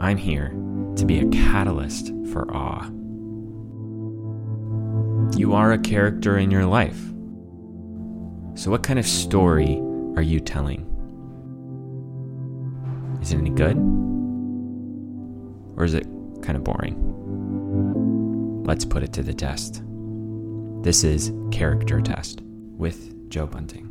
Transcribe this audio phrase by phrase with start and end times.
[0.00, 0.48] I'm here
[0.96, 2.88] to be a catalyst for awe.
[5.36, 6.98] You are a character in your life.
[8.54, 9.78] So, what kind of story
[10.16, 10.84] are you telling?
[13.22, 13.76] Is it any good?
[15.76, 16.06] Or is it
[16.42, 18.64] kind of boring?
[18.64, 19.82] Let's put it to the test.
[20.82, 22.40] This is Character Test
[22.76, 23.87] with Joe Bunting.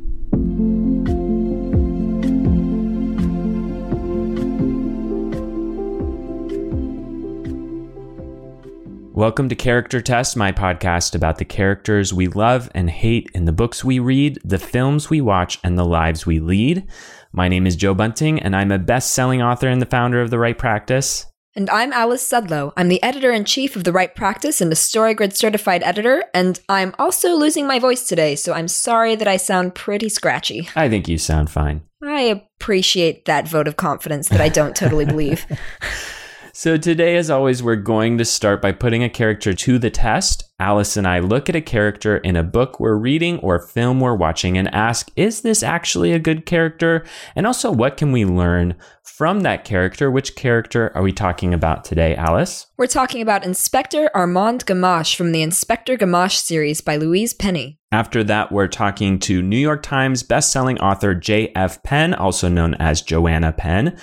[9.28, 13.52] Welcome to Character Test, my podcast about the characters we love and hate in the
[13.52, 16.86] books we read, the films we watch, and the lives we lead.
[17.30, 20.30] My name is Joe Bunting, and I'm a best selling author and the founder of
[20.30, 21.26] The Write Practice.
[21.54, 22.72] And I'm Alice Sudlow.
[22.74, 26.24] I'm the editor in chief of The Write Practice and a StoryGrid certified editor.
[26.32, 30.70] And I'm also losing my voice today, so I'm sorry that I sound pretty scratchy.
[30.74, 31.82] I think you sound fine.
[32.02, 35.44] I appreciate that vote of confidence that I don't totally believe.
[36.58, 40.42] So, today, as always, we're going to start by putting a character to the test.
[40.58, 44.16] Alice and I look at a character in a book we're reading or film we're
[44.16, 47.06] watching and ask, is this actually a good character?
[47.36, 50.10] And also, what can we learn from that character?
[50.10, 52.66] Which character are we talking about today, Alice?
[52.76, 57.78] We're talking about Inspector Armand Gamache from the Inspector Gamache series by Louise Penny.
[57.92, 61.84] After that, we're talking to New York Times bestselling author J.F.
[61.84, 63.96] Penn, also known as Joanna Penn.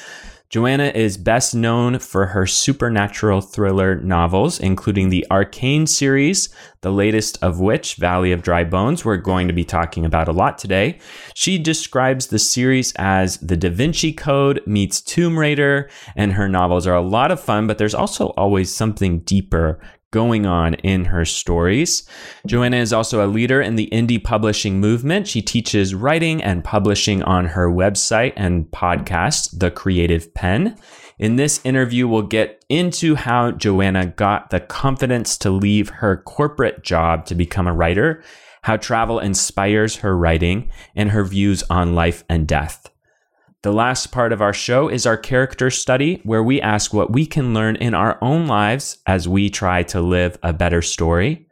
[0.56, 6.47] Joanna is best known for her supernatural thriller novels, including the Arcane series,
[6.80, 10.31] the latest of which, Valley of Dry Bones, we're going to be talking about a
[10.31, 10.97] lot today.
[11.34, 16.88] She describes the series as the Da Vinci Code meets Tomb Raider, and her novels
[16.88, 19.81] are a lot of fun, but there's also always something deeper
[20.16, 22.08] going on in her stories.
[22.47, 25.27] Joanna is also a leader in the indie publishing movement.
[25.27, 30.77] She teaches writing and publishing on her website and podcast, The Creative Penn.
[31.19, 36.81] In this interview, we'll get into how Joanna got the confidence to leave her corporate
[36.81, 38.23] job to become a writer,
[38.61, 42.90] how travel inspires her writing, and her views on life and death.
[43.66, 47.26] The last part of our show is our character study, where we ask what we
[47.26, 51.48] can learn in our own lives as we try to live a better story.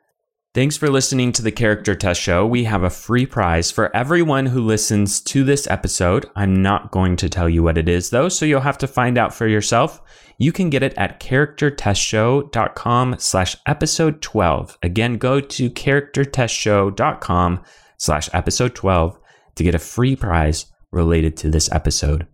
[0.53, 2.45] Thanks for listening to the Character Test Show.
[2.45, 6.29] We have a free prize for everyone who listens to this episode.
[6.35, 9.17] I'm not going to tell you what it is, though, so you'll have to find
[9.17, 9.99] out for yourself.
[10.37, 14.77] You can get it at charactertestshow.com slash episode 12.
[14.83, 17.63] Again, go to charactertestshow.com
[17.97, 19.19] slash episode 12
[19.55, 22.27] to get a free prize related to this episode.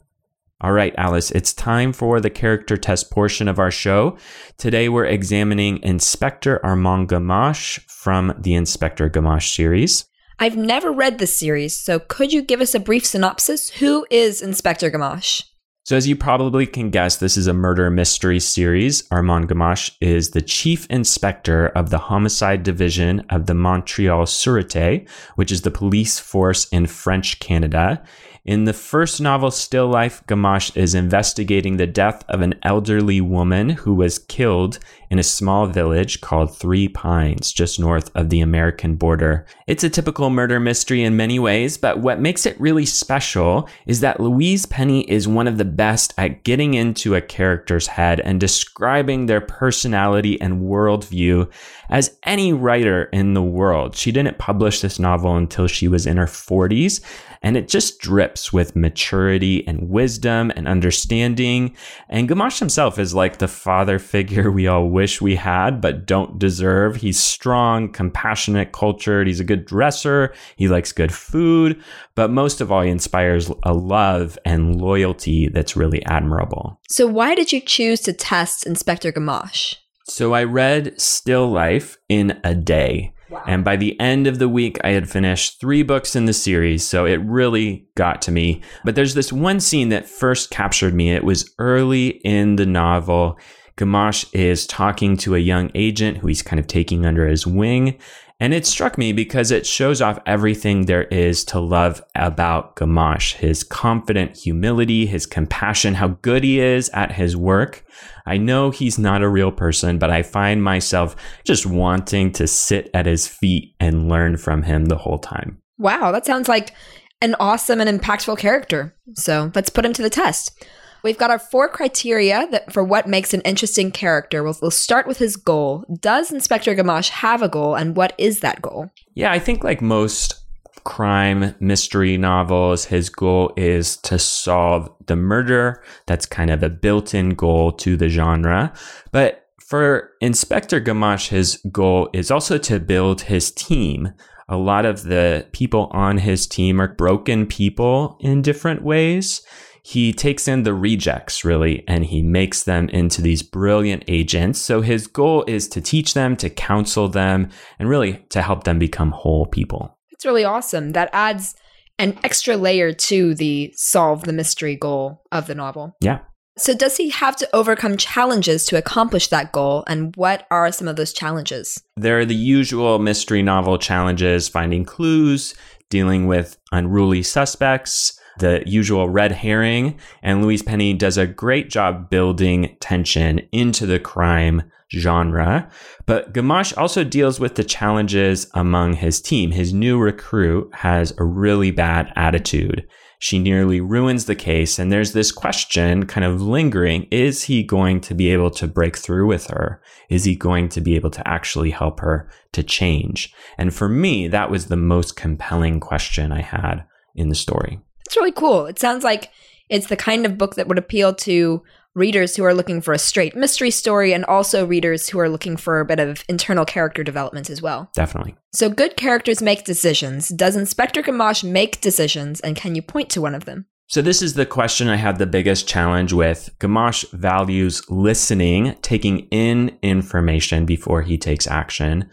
[0.62, 4.18] All right, Alice, it's time for the character test portion of our show.
[4.58, 10.06] Today we're examining Inspector Armand Gamache from the Inspector Gamache series.
[10.38, 13.70] I've never read this series, so could you give us a brief synopsis?
[13.70, 15.44] Who is Inspector Gamache?
[15.90, 19.08] So, as you probably can guess, this is a murder mystery series.
[19.12, 25.52] Armand Gamache is the chief inspector of the homicide division of the Montreal Sûreté, which
[25.52, 28.04] is the police force in French Canada.
[28.46, 33.70] In the first novel, Still Life, Gamache is investigating the death of an elderly woman
[33.72, 38.96] who was killed in a small village called Three Pines, just north of the American
[38.96, 39.46] border.
[39.68, 44.02] It's a typical murder mystery in many ways, but what makes it really special is
[44.02, 48.40] that Louise Penny is one of the best at getting into a character's head and
[48.40, 51.52] describing their personality and worldview
[51.90, 53.96] as any writer in the world.
[53.96, 57.02] She didn't publish this novel until she was in her 40s,
[57.42, 61.76] and it just drips with maturity and wisdom and understanding.
[62.10, 66.38] And Gamache himself is like the father figure we all wish we had, but don't
[66.38, 66.98] deserve.
[66.98, 69.28] He's strong, compassionate, cultured.
[69.28, 70.34] He's a good dresser.
[70.58, 71.82] He likes good food,
[72.16, 76.82] but most of all, he inspires a love and loyalty that's really admirable.
[76.90, 79.76] So, why did you choose to test Inspector Gamache?
[80.04, 83.14] So, I read Still Life in a day.
[83.30, 83.44] Wow.
[83.48, 86.86] And by the end of the week, I had finished three books in the series,
[86.86, 88.64] so it really got to me.
[88.84, 91.14] But there's this one scene that first captured me.
[91.14, 93.40] It was early in the novel.
[93.80, 97.98] Gamache is talking to a young agent who he's kind of taking under his wing.
[98.42, 103.36] And it struck me because it shows off everything there is to love about Gamache
[103.36, 107.86] his confident humility, his compassion, how good he is at his work.
[108.26, 111.16] I know he's not a real person, but I find myself
[111.46, 115.62] just wanting to sit at his feet and learn from him the whole time.
[115.78, 116.74] Wow, that sounds like
[117.22, 118.96] an awesome and impactful character.
[119.16, 120.66] So let's put him to the test.
[121.04, 124.44] We've got our four criteria that for what makes an interesting character.
[124.44, 125.86] We'll, we'll start with his goal.
[126.00, 128.90] Does Inspector Gamache have a goal, and what is that goal?
[129.16, 130.36] Yeah, I think like most
[130.84, 135.84] crime mystery novels, his goal is to solve the murder.
[136.06, 138.74] That's kind of a built in goal to the genre.
[139.12, 144.14] But for Inspector Gamache, his goal is also to build his team.
[144.48, 149.44] A lot of the people on his team are broken people in different ways
[149.90, 154.62] he takes in the rejects really and he makes them into these brilliant agents.
[154.62, 157.50] So his goal is to teach them, to counsel them,
[157.80, 159.98] and really to help them become whole people.
[160.12, 160.92] It's really awesome.
[160.92, 161.56] That adds
[161.98, 165.96] an extra layer to the solve the mystery goal of the novel.
[166.02, 166.20] Yeah.
[166.56, 169.86] So, does he have to overcome challenges to accomplish that goal?
[169.88, 171.82] And what are some of those challenges?
[171.96, 175.56] There are the usual mystery novel challenges finding clues,
[175.90, 180.00] dealing with unruly suspects, the usual red herring.
[180.22, 185.70] And Louise Penny does a great job building tension into the crime genre.
[186.06, 189.52] But Gamache also deals with the challenges among his team.
[189.52, 192.88] His new recruit has a really bad attitude.
[193.22, 194.80] She nearly ruins the case.
[194.80, 197.06] And there's this question kind of lingering.
[197.12, 199.82] Is he going to be able to break through with her?
[200.10, 203.34] Is he going to be able to actually help her to change?
[203.58, 207.82] And for me, that was the most compelling question I had in the story.
[208.10, 208.66] It's really cool.
[208.66, 209.30] It sounds like
[209.70, 211.62] it's the kind of book that would appeal to
[211.94, 215.56] readers who are looking for a straight mystery story and also readers who are looking
[215.56, 217.92] for a bit of internal character development as well.
[217.94, 218.36] Definitely.
[218.52, 220.30] So, good characters make decisions.
[220.30, 223.68] Does Inspector Gamache make decisions, and can you point to one of them?
[223.86, 226.50] So, this is the question I had the biggest challenge with.
[226.58, 232.10] Gamache values listening, taking in information before he takes action.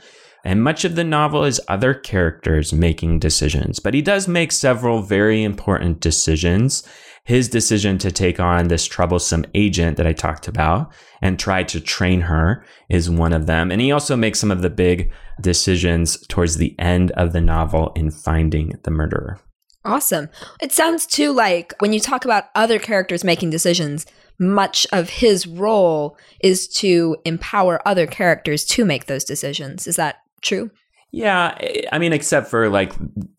[0.46, 5.02] And much of the novel is other characters making decisions, but he does make several
[5.02, 6.86] very important decisions.
[7.24, 11.80] His decision to take on this troublesome agent that I talked about and try to
[11.80, 13.72] train her is one of them.
[13.72, 15.10] And he also makes some of the big
[15.40, 19.40] decisions towards the end of the novel in finding the murderer.
[19.84, 20.28] Awesome.
[20.62, 24.06] It sounds too like when you talk about other characters making decisions,
[24.38, 29.88] much of his role is to empower other characters to make those decisions.
[29.88, 30.70] Is that true.
[31.12, 31.56] Yeah,
[31.92, 32.92] I mean, except for like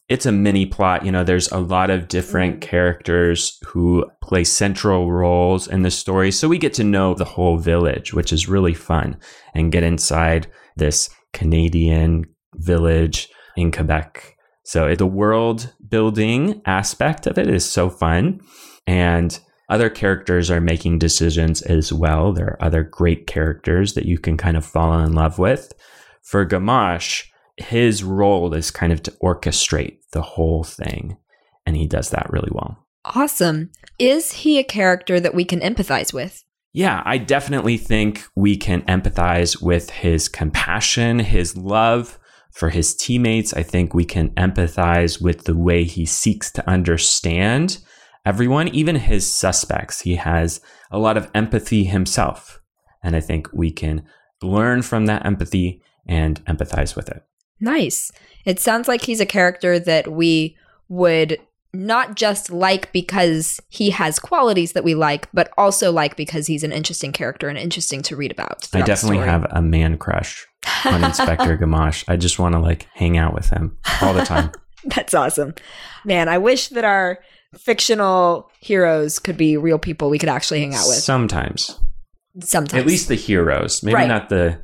[0.09, 1.05] it's a mini plot.
[1.05, 2.61] You know, there's a lot of different mm.
[2.61, 6.31] characters who play central roles in the story.
[6.31, 9.17] So we get to know the whole village, which is really fun,
[9.53, 14.37] and get inside this Canadian village in Quebec.
[14.63, 18.41] So the world building aspect of it is so fun.
[18.85, 19.37] And
[19.69, 22.31] other characters are making decisions as well.
[22.31, 25.73] There are other great characters that you can kind of fall in love with
[26.27, 27.23] for Gamache,
[27.55, 31.15] his role is kind of to orchestrate the whole thing.
[31.65, 32.85] And he does that really well.
[33.05, 33.71] Awesome.
[33.97, 36.43] Is he a character that we can empathize with?
[36.73, 42.19] Yeah, I definitely think we can empathize with his compassion, his love
[42.51, 43.53] for his teammates.
[43.53, 47.77] I think we can empathize with the way he seeks to understand
[48.25, 50.01] everyone, even his suspects.
[50.01, 50.59] He has
[50.91, 52.61] a lot of empathy himself.
[53.01, 54.05] And I think we can
[54.43, 57.23] learn from that empathy and empathize with it.
[57.59, 58.11] Nice.
[58.45, 60.55] It sounds like he's a character that we
[60.89, 61.37] would
[61.73, 66.63] not just like because he has qualities that we like, but also like because he's
[66.63, 68.67] an interesting character and interesting to read about.
[68.73, 70.47] I definitely have a man crush
[70.85, 72.05] on Inspector Gamache.
[72.07, 74.51] I just want to like hang out with him all the time.
[74.85, 75.53] That's awesome.
[76.05, 77.19] Man, I wish that our
[77.57, 80.97] fictional heroes could be real people we could actually hang out with.
[80.97, 81.79] Sometimes.
[82.39, 82.81] Sometimes.
[82.81, 84.07] At least the heroes, maybe right.
[84.07, 84.59] not the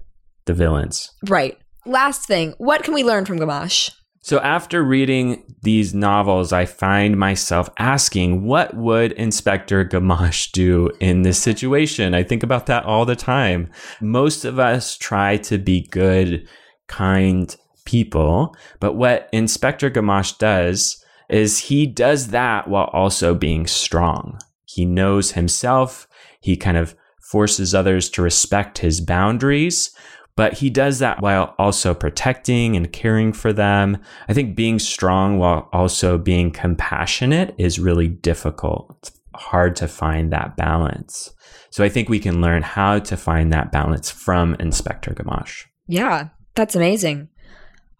[0.45, 1.11] the villains.
[1.27, 1.57] Right.
[1.85, 3.91] Last thing, what can we learn from Gamache?
[4.21, 11.23] So after reading these novels, I find myself asking, what would Inspector Gamache do in
[11.23, 12.13] this situation?
[12.13, 13.69] I think about that all the time.
[13.99, 16.47] Most of us try to be good,
[16.87, 24.39] kind people, but what Inspector Gamache does is he does that while also being strong.
[24.63, 26.07] He knows himself.
[26.39, 29.93] He kind of forces others to respect his boundaries,
[30.35, 33.97] but he does that while also protecting and caring for them.
[34.27, 38.97] I think being strong while also being compassionate is really difficult.
[39.01, 41.31] It's hard to find that balance.
[41.69, 45.65] So I think we can learn how to find that balance from Inspector Gamache.
[45.87, 47.29] Yeah, that's amazing.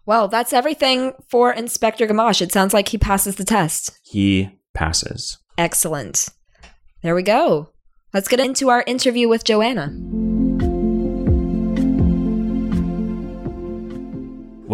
[0.06, 2.42] Well, that's everything for Inspector Gamache.
[2.42, 3.98] It sounds like he passes the test.
[4.04, 5.38] He passes.
[5.56, 6.28] Excellent.
[7.02, 7.70] There we go.
[8.12, 10.33] Let's get into our interview with Joanna.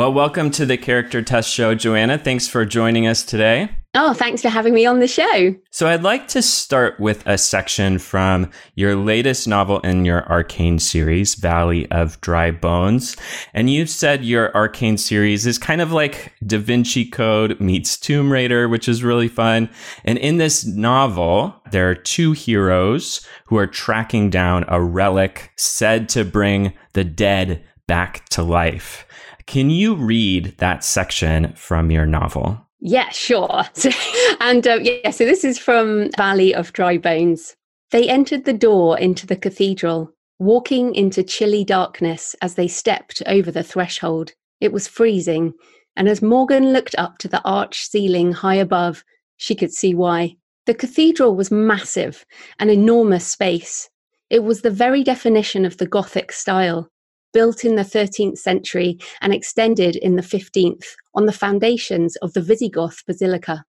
[0.01, 2.17] Well, welcome to the Character Test Show, Joanna.
[2.17, 3.69] Thanks for joining us today.
[3.93, 5.55] Oh, thanks for having me on the show.
[5.71, 10.79] So, I'd like to start with a section from your latest novel in your Arcane
[10.79, 13.15] series, Valley of Dry Bones.
[13.53, 18.33] And you said your Arcane series is kind of like Da Vinci Code meets Tomb
[18.33, 19.69] Raider, which is really fun.
[20.03, 26.09] And in this novel, there are two heroes who are tracking down a relic said
[26.09, 29.05] to bring the dead back to life.
[29.51, 32.69] Can you read that section from your novel?
[32.79, 33.65] Yeah, sure.
[34.41, 37.57] And uh, yeah, so this is from Valley of Dry Bones.
[37.91, 43.51] They entered the door into the cathedral, walking into chilly darkness as they stepped over
[43.51, 44.31] the threshold.
[44.61, 45.55] It was freezing,
[45.97, 49.03] and as Morgan looked up to the arch ceiling high above,
[49.37, 50.37] she could see why.
[50.67, 52.25] The cathedral was massive,
[52.61, 53.91] an enormous space.
[54.31, 56.89] It was the very definition of the Gothic style
[57.33, 60.85] built in the 13th century and extended in the 15th
[61.15, 63.65] on the foundations of the Visigoth Basilica.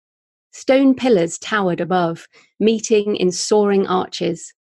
[0.53, 2.27] Stone pillars towered above,
[2.59, 4.55] meeting in soaring arches.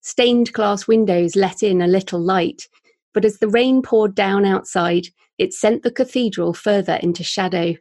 [0.00, 2.68] Stained glass windows let in a little light,
[3.12, 7.74] but as the rain poured down outside, it sent the cathedral further into shadow.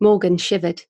[0.00, 0.82] Morgan shivered.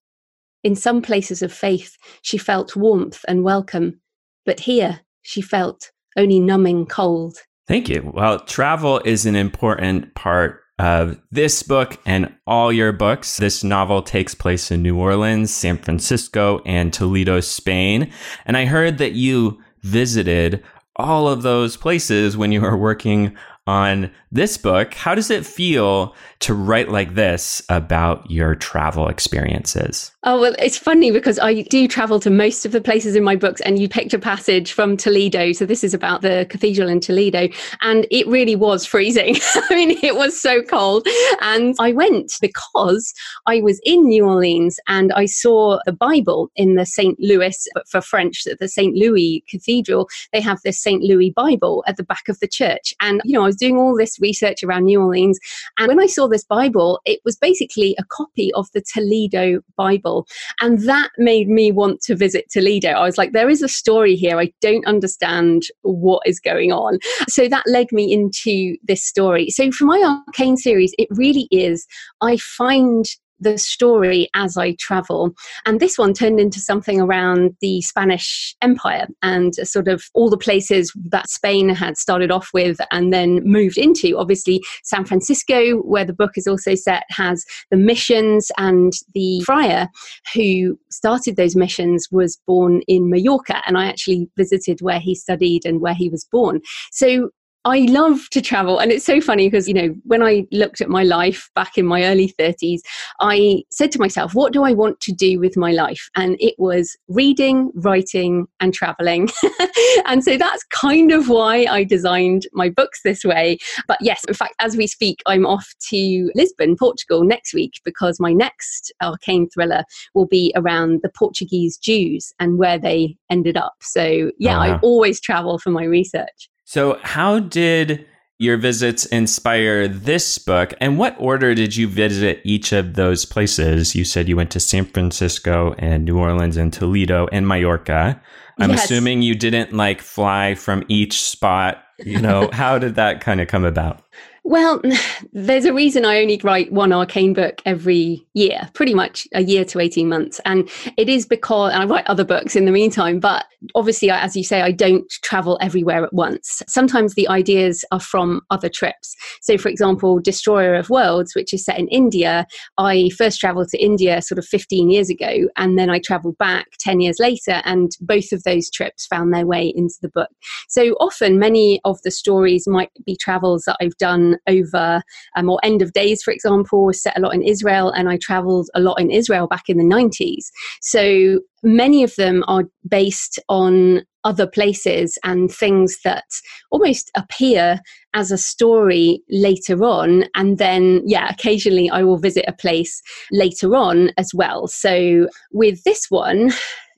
[0.62, 4.00] In some places of faith, she felt warmth and welcome,
[4.45, 7.38] but here she felt only numbing cold.
[7.66, 8.11] Thank you.
[8.14, 13.38] Well, travel is an important part of this book and all your books.
[13.38, 18.12] This novel takes place in New Orleans, San Francisco, and Toledo, Spain.
[18.44, 20.62] And I heard that you visited
[20.96, 24.94] all of those places when you were working on this book.
[24.94, 30.12] How does it feel to write like this about your travel experiences?
[30.28, 33.37] Oh, well, it's funny because I do travel to most of the places in my
[33.37, 35.52] books, and you picked a passage from Toledo.
[35.52, 37.49] So, this is about the cathedral in Toledo,
[37.80, 39.37] and it really was freezing.
[39.71, 41.06] I mean, it was so cold.
[41.42, 43.14] And I went because
[43.47, 47.16] I was in New Orleans and I saw the Bible in the St.
[47.21, 48.97] Louis, but for French, the St.
[48.97, 50.09] Louis Cathedral.
[50.33, 51.04] They have this St.
[51.04, 52.92] Louis Bible at the back of the church.
[52.99, 55.38] And, you know, I was doing all this research around New Orleans.
[55.78, 60.15] And when I saw this Bible, it was basically a copy of the Toledo Bible.
[60.61, 62.90] And that made me want to visit Toledo.
[62.90, 64.38] I was like, there is a story here.
[64.38, 66.99] I don't understand what is going on.
[67.28, 69.50] So that led me into this story.
[69.50, 71.87] So for my Arcane series, it really is,
[72.20, 73.04] I find
[73.40, 75.33] the story as I travel.
[75.64, 80.37] And this one turned into something around the Spanish Empire and sort of all the
[80.37, 84.16] places that Spain had started off with and then moved into.
[84.19, 89.88] Obviously, San Francisco, where the book is also set, has the missions, and the friar
[90.35, 93.62] who started those missions was born in Mallorca.
[93.66, 96.61] And I actually visited where he studied and where he was born.
[96.90, 97.31] So
[97.66, 98.78] I love to travel.
[98.78, 101.85] And it's so funny because, you know, when I looked at my life back in
[101.85, 102.78] my early 30s,
[103.20, 106.08] I said to myself, what do I want to do with my life?
[106.14, 109.30] And it was reading, writing, and traveling.
[110.06, 113.58] and so that's kind of why I designed my books this way.
[113.88, 118.20] But yes, in fact, as we speak, I'm off to Lisbon, Portugal next week because
[118.20, 119.82] my next arcane thriller
[120.14, 123.75] will be around the Portuguese Jews and where they ended up.
[123.80, 124.75] So yeah, uh-huh.
[124.75, 126.49] I always travel for my research.
[126.68, 128.06] So, how did
[128.38, 130.75] your visits inspire this book?
[130.80, 133.94] And what order did you visit each of those places?
[133.94, 138.20] You said you went to San Francisco and New Orleans and Toledo and Mallorca.
[138.58, 138.85] I'm yes.
[138.85, 141.85] assuming you didn't like fly from each spot.
[142.04, 144.02] You know, how did that kind of come about?
[144.47, 144.81] Well,
[145.33, 149.65] there's a reason I only write one arcane book every year, pretty much a year
[149.65, 150.41] to 18 months.
[150.45, 154.45] And it is because, I write other books in the meantime, but obviously, as you
[154.45, 156.62] say, I don't travel everywhere at once.
[156.69, 159.17] Sometimes the ideas are from other trips.
[159.43, 162.47] So, for example, Destroyer of Worlds, which is set in India,
[162.79, 166.67] I first traveled to India sort of 15 years ago, and then I traveled back
[166.79, 170.31] 10 years later, and both of those trips found their way into the book.
[170.69, 175.02] So, often, many of the stories might be travels that I've done over
[175.37, 178.19] um, or end of days for example was set a lot in israel and i
[178.21, 180.47] traveled a lot in israel back in the 90s
[180.81, 186.25] so many of them are based on other places and things that
[186.73, 187.78] almost appear
[188.12, 190.25] as a story later on.
[190.35, 193.00] And then yeah occasionally i will visit a place
[193.31, 194.66] later on as well.
[194.66, 196.50] So with this one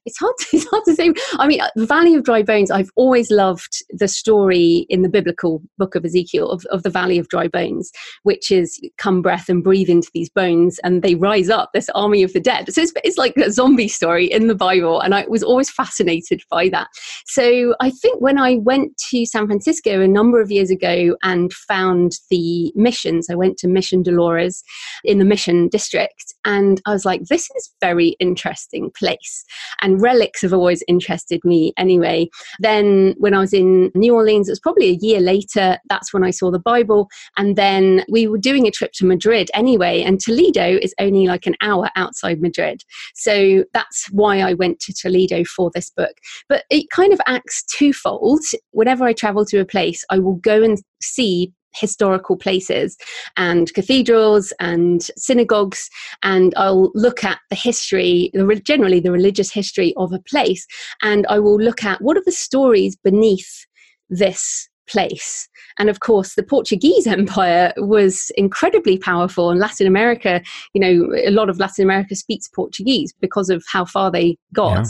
[0.08, 1.12] it's hard to, it's hard to say.
[1.38, 5.08] I mean uh, the valley of dry bones i've always loved the story in the
[5.08, 9.48] biblical book of ezekiel of, of the valley of dry bones which is come breath
[9.48, 12.72] and breathe into these bones and they rise up this army of the dead.
[12.72, 16.42] So it's, it's like a zombie story in the bible and i was always fascinated
[16.50, 16.88] by that.
[17.26, 21.52] So i think when i went to san francisco a number of years ago and
[21.52, 24.62] found the missions i went to mission dolores
[25.04, 29.44] in the mission district And I was like, this is very interesting place.
[29.82, 32.30] And relics have always interested me anyway.
[32.58, 36.24] Then when I was in New Orleans, it was probably a year later, that's when
[36.24, 37.08] I saw the Bible.
[37.36, 41.46] And then we were doing a trip to Madrid anyway, and Toledo is only like
[41.46, 42.82] an hour outside Madrid.
[43.14, 46.16] So that's why I went to Toledo for this book.
[46.48, 48.40] But it kind of acts twofold.
[48.70, 52.96] Whenever I travel to a place, I will go and see historical places
[53.36, 55.88] and cathedrals and synagogues.
[56.22, 58.30] And I'll look at the history
[58.64, 60.66] generally the religious history of a place.
[61.02, 63.66] And I will look at what are the stories beneath
[64.08, 65.48] this place.
[65.78, 70.42] And of course, the Portuguese Empire was incredibly powerful, and Latin America,
[70.74, 74.78] you know, a lot of Latin America speaks Portuguese because of how far they got.
[74.78, 74.84] Yeah.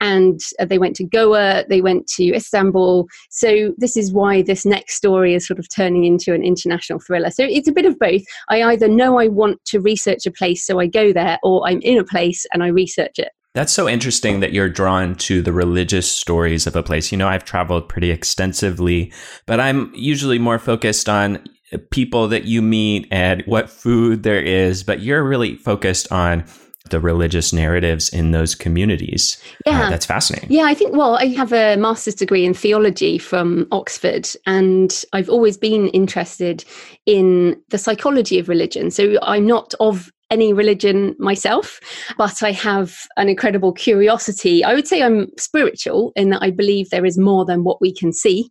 [0.00, 3.06] And uh, they went to Goa, they went to Istanbul.
[3.30, 7.30] So, this is why this next story is sort of turning into an international thriller.
[7.30, 8.22] So, it's a bit of both.
[8.48, 11.80] I either know I want to research a place, so I go there, or I'm
[11.82, 13.30] in a place and I research it.
[13.52, 17.10] That's so interesting that you're drawn to the religious stories of a place.
[17.10, 19.12] You know, I've traveled pretty extensively,
[19.46, 21.42] but I'm usually more focused on
[21.90, 26.44] people that you meet and what food there is, but you're really focused on
[26.90, 29.40] the religious narratives in those communities.
[29.66, 30.50] Uh, yeah, uh, that's fascinating.
[30.50, 30.94] Yeah, I think.
[30.96, 36.64] Well, I have a master's degree in theology from Oxford, and I've always been interested
[37.06, 38.90] in the psychology of religion.
[38.90, 41.80] So I'm not of any religion myself,
[42.16, 44.62] but I have an incredible curiosity.
[44.64, 47.92] I would say I'm spiritual in that I believe there is more than what we
[47.92, 48.50] can see.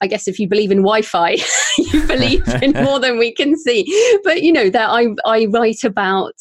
[0.00, 1.36] I guess if you believe in Wi-Fi,
[1.78, 3.84] you believe in more than we can see.
[4.24, 6.34] But you know that I I write about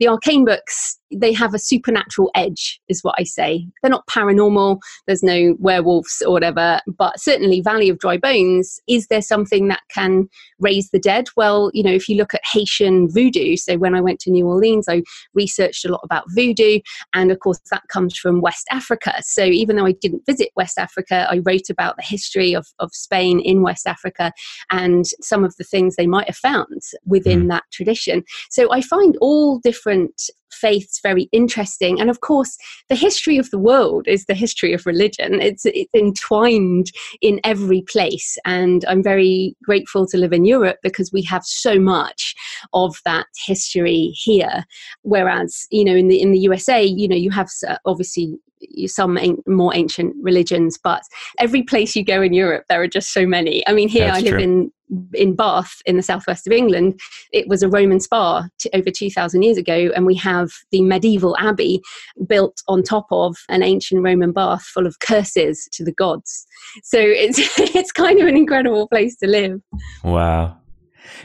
[0.00, 3.66] the arcane books they have a supernatural edge, is what I say.
[3.82, 9.06] They're not paranormal, there's no werewolves or whatever, but certainly Valley of Dry Bones, is
[9.08, 10.28] there something that can
[10.58, 11.28] raise the dead?
[11.36, 14.46] Well, you know, if you look at Haitian voodoo, so when I went to New
[14.46, 15.02] Orleans, I
[15.34, 16.80] researched a lot about voodoo,
[17.14, 19.14] and of course, that comes from West Africa.
[19.22, 22.90] So even though I didn't visit West Africa, I wrote about the history of, of
[22.92, 24.32] Spain in West Africa
[24.70, 27.48] and some of the things they might have found within mm.
[27.48, 28.22] that tradition.
[28.50, 32.00] So I find all different faiths very interesting.
[32.00, 32.56] And of course,
[32.88, 35.40] the history of the world is the history of religion.
[35.40, 38.38] It's, it's entwined in every place.
[38.44, 42.34] And I'm very grateful to live in Europe because we have so much
[42.72, 44.64] of that history here.
[45.02, 48.38] Whereas, you know, in the in the USA, you know, you have uh, obviously
[48.86, 51.02] some more ancient religions, but
[51.38, 53.66] every place you go in Europe, there are just so many.
[53.66, 54.40] I mean, here That's I live true.
[54.40, 54.72] in
[55.14, 57.00] in Bath in the southwest of England,
[57.32, 61.36] it was a Roman spa t- over 2,000 years ago, and we have the medieval
[61.38, 61.80] abbey
[62.26, 66.46] built on top of an ancient Roman bath full of curses to the gods.
[66.82, 67.38] So it's
[67.74, 69.60] it's kind of an incredible place to live.
[70.04, 70.58] Wow.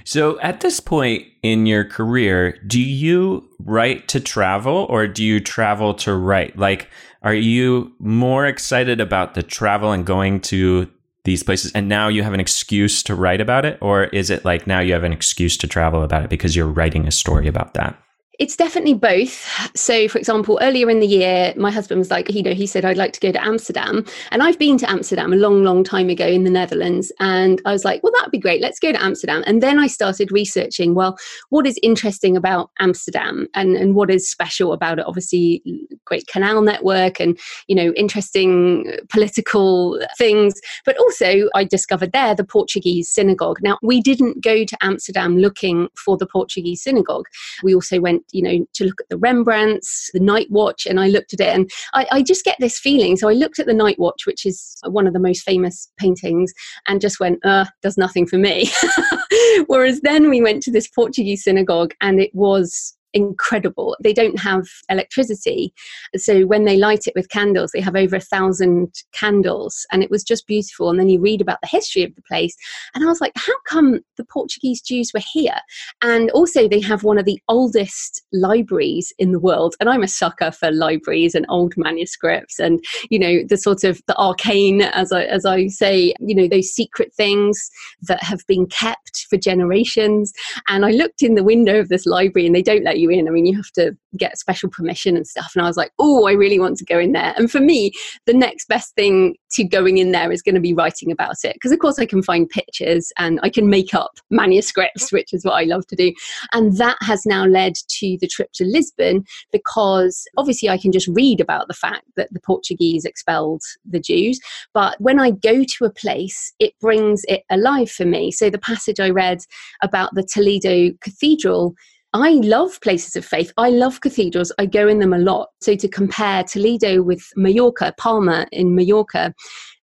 [0.03, 5.39] So at this point in your career, do you write to travel or do you
[5.39, 6.57] travel to write?
[6.57, 6.89] Like,
[7.21, 10.89] are you more excited about the travel and going to
[11.27, 13.77] these places and now you have an excuse to write about it?
[13.81, 16.65] Or is it like now you have an excuse to travel about it because you're
[16.65, 18.01] writing a story about that
[18.39, 19.47] it's definitely both.
[19.75, 22.85] So, for example, earlier in the year, my husband was like, you know, he said,
[22.85, 24.05] I'd like to go to Amsterdam.
[24.31, 27.11] And I've been to Amsterdam a long, long time ago in the Netherlands.
[27.19, 28.61] And I was like, well, that'd be great.
[28.61, 29.43] Let's go to Amsterdam.
[29.47, 31.17] And then I started researching, well,
[31.49, 35.05] what is interesting about Amsterdam and, and what is special about it?
[35.07, 35.63] Obviously,
[36.05, 40.53] great canal network and, you know, interesting political things.
[40.85, 43.57] But also, I discovered there the Portuguese synagogue.
[43.61, 47.25] Now, we didn't go to Amsterdam looking for the Portuguese synagogue.
[47.63, 51.07] We also went you know, to look at the Rembrandts, the Night Watch, and I
[51.07, 53.15] looked at it and I, I just get this feeling.
[53.15, 56.53] So I looked at the Night Watch, which is one of the most famous paintings,
[56.87, 58.69] and just went, uh, does nothing for me.
[59.67, 63.97] Whereas then we went to this Portuguese synagogue and it was incredible.
[64.01, 65.73] They don't have electricity.
[66.15, 69.85] So when they light it with candles, they have over a thousand candles.
[69.91, 70.89] And it was just beautiful.
[70.89, 72.55] And then you read about the history of the place.
[72.93, 75.57] And I was like, how come the Portuguese Jews were here?
[76.01, 79.75] And also, they have one of the oldest libraries in the world.
[79.79, 84.01] And I'm a sucker for libraries and old manuscripts and, you know, the sort of
[84.07, 87.69] the arcane, as I, as I say, you know, those secret things
[88.03, 90.33] that have been kept for generations.
[90.67, 93.27] And I looked in the window of this library and they don't let you in.
[93.27, 95.51] I mean, you have to get special permission and stuff.
[95.55, 97.33] And I was like, oh, I really want to go in there.
[97.37, 97.91] And for me,
[98.25, 101.53] the next best thing to going in there is going to be writing about it.
[101.53, 105.45] Because, of course, I can find pictures and I can make up manuscripts, which is
[105.45, 106.13] what I love to do.
[106.53, 111.07] And that has now led to the trip to Lisbon because obviously I can just
[111.07, 114.39] read about the fact that the Portuguese expelled the Jews.
[114.73, 118.31] But when I go to a place, it brings it alive for me.
[118.31, 119.39] So the passage I read
[119.81, 121.75] about the Toledo Cathedral
[122.13, 123.51] I love places of faith.
[123.57, 124.51] I love cathedrals.
[124.57, 125.49] I go in them a lot.
[125.61, 129.33] So to compare Toledo with Mallorca, Palma in Mallorca,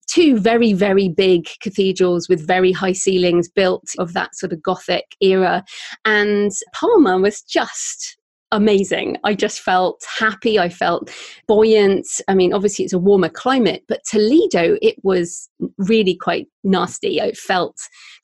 [0.07, 5.17] two very, very big cathedrals with very high ceilings built of that sort of Gothic
[5.21, 5.65] era.
[6.05, 8.17] And Palma was just
[8.53, 9.17] amazing.
[9.25, 10.59] I just felt happy.
[10.59, 11.11] I felt
[11.49, 12.07] buoyant.
[12.29, 17.19] I mean, obviously, it's a warmer climate, but Toledo, it was really quite nasty.
[17.19, 17.77] It felt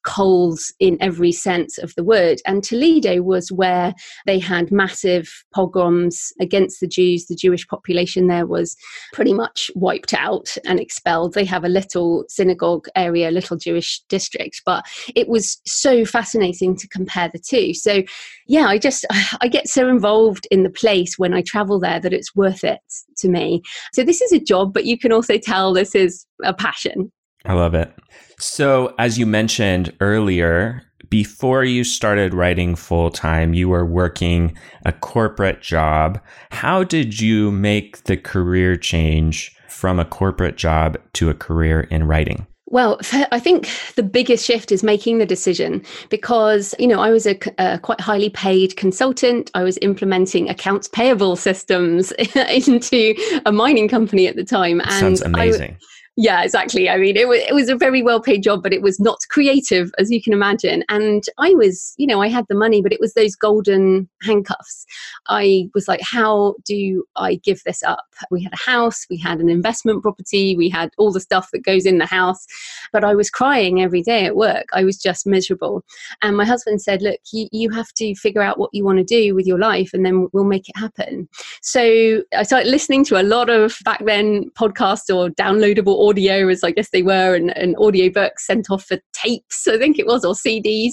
[0.04, 2.40] cold in every sense of the word.
[2.46, 3.94] And Toledo was where
[4.26, 7.26] they had massive pogroms against the Jews.
[7.26, 8.76] The Jewish population there was
[9.12, 11.34] pretty much wiped out and expelled.
[11.34, 14.84] They have a little synagogue area, little Jewish district, but
[15.14, 17.74] it was so fascinating to compare the two.
[17.74, 18.02] So,
[18.46, 19.06] yeah, I just,
[19.40, 22.80] I get so involved in the place when I travel there that it's worth it
[23.18, 23.62] to me.
[23.92, 27.12] So, this is a job, but you can also tell this is a passion.
[27.44, 27.92] I love it.
[28.38, 34.92] So, as you mentioned earlier, before you started writing full time, you were working a
[34.92, 36.20] corporate job.
[36.50, 42.04] How did you make the career change from a corporate job to a career in
[42.04, 42.46] writing?
[42.66, 43.00] Well,
[43.32, 47.38] I think the biggest shift is making the decision because, you know, I was a,
[47.58, 49.50] a, quite highly paid consultant.
[49.54, 54.80] I was implementing accounts payable systems into a mining company at the time.
[54.80, 55.72] And Sounds amazing.
[55.72, 55.84] I,
[56.16, 56.90] yeah, exactly.
[56.90, 59.18] I mean, it was, it was a very well paid job, but it was not
[59.30, 60.84] creative, as you can imagine.
[60.88, 64.84] And I was, you know, I had the money, but it was those golden handcuffs.
[65.28, 68.04] I was like, how do I give this up?
[68.30, 71.64] We had a house, we had an investment property, we had all the stuff that
[71.64, 72.44] goes in the house,
[72.92, 74.66] but I was crying every day at work.
[74.74, 75.84] I was just miserable.
[76.22, 79.04] And my husband said, look, you, you have to figure out what you want to
[79.04, 81.28] do with your life and then we'll make it happen.
[81.62, 86.64] So I started listening to a lot of back then podcasts or downloadable audio as
[86.64, 90.24] I guess they were and, and audiobooks sent off for tapes, I think it was,
[90.24, 90.92] or CDs,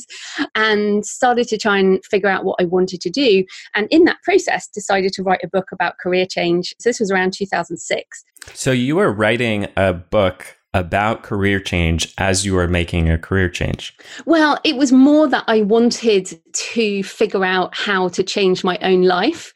[0.56, 3.46] and started to try and figure out what I wanted to do.
[3.76, 6.76] And in that process, decided to write a book about career change.
[6.80, 8.26] So this was around 2006.
[8.54, 13.49] So you were writing a book about career change as you were making a career
[13.49, 13.95] change?
[14.25, 19.03] Well, it was more that I wanted to figure out how to change my own
[19.03, 19.53] life.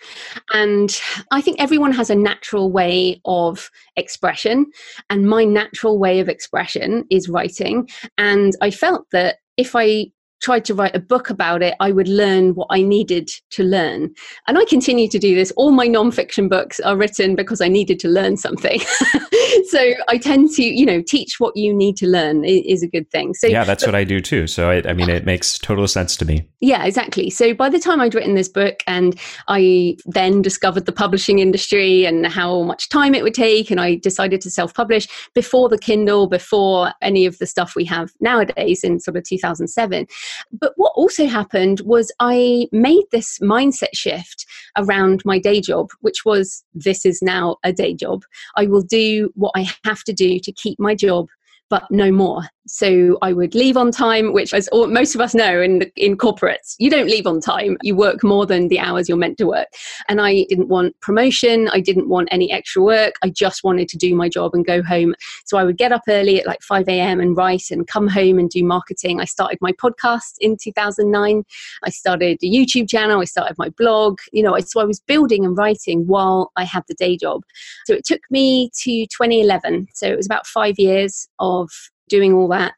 [0.54, 1.00] And
[1.32, 4.66] I think everyone has a natural way of expression.
[5.10, 7.90] And my natural way of expression is writing.
[8.18, 12.08] And I felt that if I tried to write a book about it, I would
[12.08, 14.14] learn what I needed to learn.
[14.48, 15.52] And I continue to do this.
[15.52, 18.80] All my nonfiction books are written because I needed to learn something.
[19.70, 23.10] so I tend to, you know, teach what you need to learn is a good
[23.12, 23.34] thing.
[23.36, 24.48] So yeah, that's but, what I do too.
[24.48, 26.48] So I, I mean, it makes total sense to me.
[26.60, 27.30] Yeah, exactly.
[27.30, 32.06] So by the time I'd written this book and I then discovered the publishing industry
[32.06, 35.78] and how much time it would take, and I decided to self publish before the
[35.78, 40.08] Kindle, before any of the stuff we have nowadays in sort of 2007
[40.52, 44.46] but what also happened was I made this mindset shift
[44.78, 48.24] around my day job, which was this is now a day job.
[48.56, 51.28] I will do what I have to do to keep my job
[51.72, 52.44] but no more.
[52.68, 56.76] So I would leave on time, which, as most of us know in in corporates,
[56.78, 57.78] you don't leave on time.
[57.82, 59.68] You work more than the hours you're meant to work.
[60.08, 61.70] And I didn't want promotion.
[61.70, 63.16] I didn't want any extra work.
[63.24, 65.16] I just wanted to do my job and go home.
[65.46, 67.20] So I would get up early at like 5 a.m.
[67.20, 69.20] and write and come home and do marketing.
[69.20, 71.44] I started my podcast in 2009.
[71.84, 73.22] I started a YouTube channel.
[73.22, 74.20] I started my blog.
[74.34, 77.42] You know, so I was building and writing while I had the day job.
[77.86, 79.88] So it took me to 2011.
[79.94, 81.70] So it was about five years of of
[82.10, 82.74] doing all that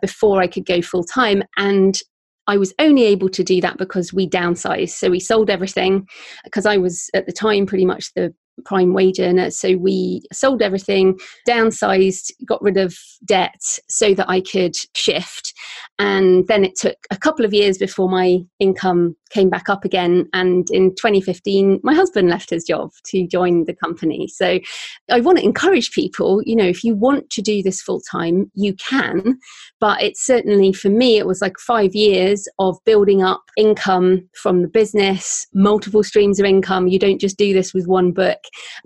[0.00, 1.42] before I could go full time.
[1.56, 2.00] And
[2.46, 4.90] I was only able to do that because we downsized.
[4.90, 6.08] So we sold everything
[6.44, 9.46] because I was at the time pretty much the prime wage earner.
[9.46, 11.18] Uh, so we sold everything,
[11.48, 15.54] downsized, got rid of debt so that I could shift.
[15.98, 20.28] And then it took a couple of years before my income came back up again.
[20.32, 24.28] And in 2015, my husband left his job to join the company.
[24.28, 24.58] So
[25.10, 28.50] I want to encourage people, you know, if you want to do this full time,
[28.54, 29.38] you can.
[29.80, 34.62] But it's certainly for me, it was like five years of building up income from
[34.62, 36.88] the business, multiple streams of income.
[36.88, 38.38] You don't just do this with one book.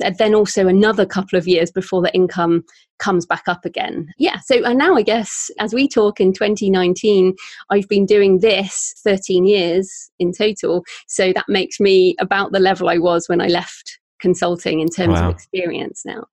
[0.02, 2.64] And then also another couple of years before the income
[2.98, 4.12] comes back up again.
[4.18, 4.38] Yeah.
[4.40, 7.34] So and now I guess as we talk in 2019,
[7.70, 10.84] I've been doing this 13 years in total.
[11.08, 15.20] So that makes me about the level I was when I left consulting in terms
[15.20, 15.28] wow.
[15.28, 16.24] of experience now.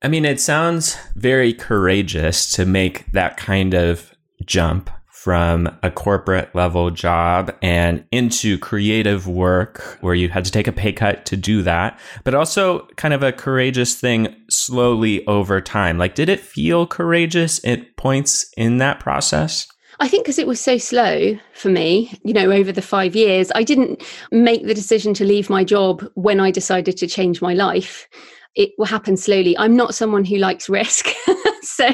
[0.00, 6.54] I mean, it sounds very courageous to make that kind of jump from a corporate
[6.54, 11.36] level job and into creative work where you had to take a pay cut to
[11.36, 15.98] do that, but also kind of a courageous thing slowly over time.
[15.98, 19.66] Like, did it feel courageous at points in that process?
[19.98, 23.50] I think because it was so slow for me, you know, over the five years,
[23.56, 27.54] I didn't make the decision to leave my job when I decided to change my
[27.54, 28.06] life.
[28.54, 29.58] It will happen slowly.
[29.58, 31.08] I'm not someone who likes risk.
[31.76, 31.88] so,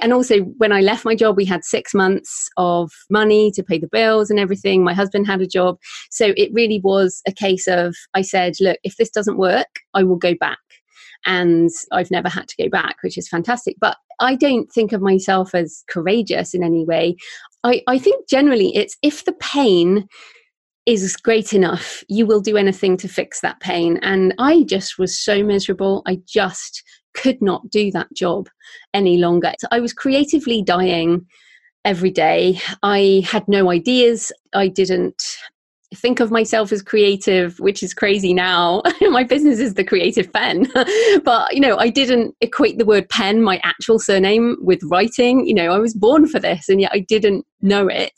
[0.00, 3.78] and also when I left my job, we had six months of money to pay
[3.78, 4.84] the bills and everything.
[4.84, 5.78] My husband had a job.
[6.10, 10.02] So it really was a case of I said, look, if this doesn't work, I
[10.02, 10.58] will go back
[11.24, 13.76] and I've never had to go back, which is fantastic.
[13.80, 17.16] But I don't think of myself as courageous in any way.
[17.64, 20.08] I, I think generally it's if the pain
[20.84, 23.98] is great enough, you will do anything to fix that pain.
[24.02, 26.02] And I just was so miserable.
[26.06, 26.82] I just
[27.14, 28.48] could not do that job
[28.94, 29.52] any longer.
[29.58, 31.26] So I was creatively dying
[31.84, 32.60] every day.
[32.82, 34.32] I had no ideas.
[34.54, 35.22] I didn't
[35.94, 38.82] think of myself as creative, which is crazy now.
[39.02, 40.66] my business is the creative Penn.
[41.24, 45.46] but, you know, I didn't equate the word pen, my actual surname, with writing.
[45.46, 48.12] You know, I was born for this and yet I didn't know it.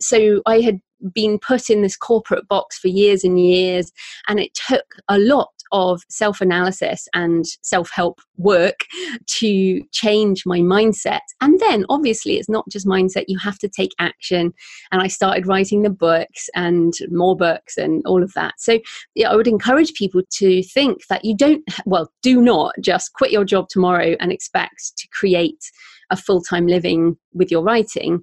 [0.00, 0.80] So I had
[1.12, 3.92] been put in this corporate box for years and years,
[4.26, 8.80] and it took a lot of self analysis and self help work
[9.26, 11.20] to change my mindset.
[11.40, 14.52] And then, obviously, it's not just mindset, you have to take action.
[14.92, 18.54] And I started writing the books and more books and all of that.
[18.58, 18.78] So,
[19.14, 23.32] yeah, I would encourage people to think that you don't, well, do not just quit
[23.32, 25.70] your job tomorrow and expect to create
[26.10, 28.22] a full time living with your writing.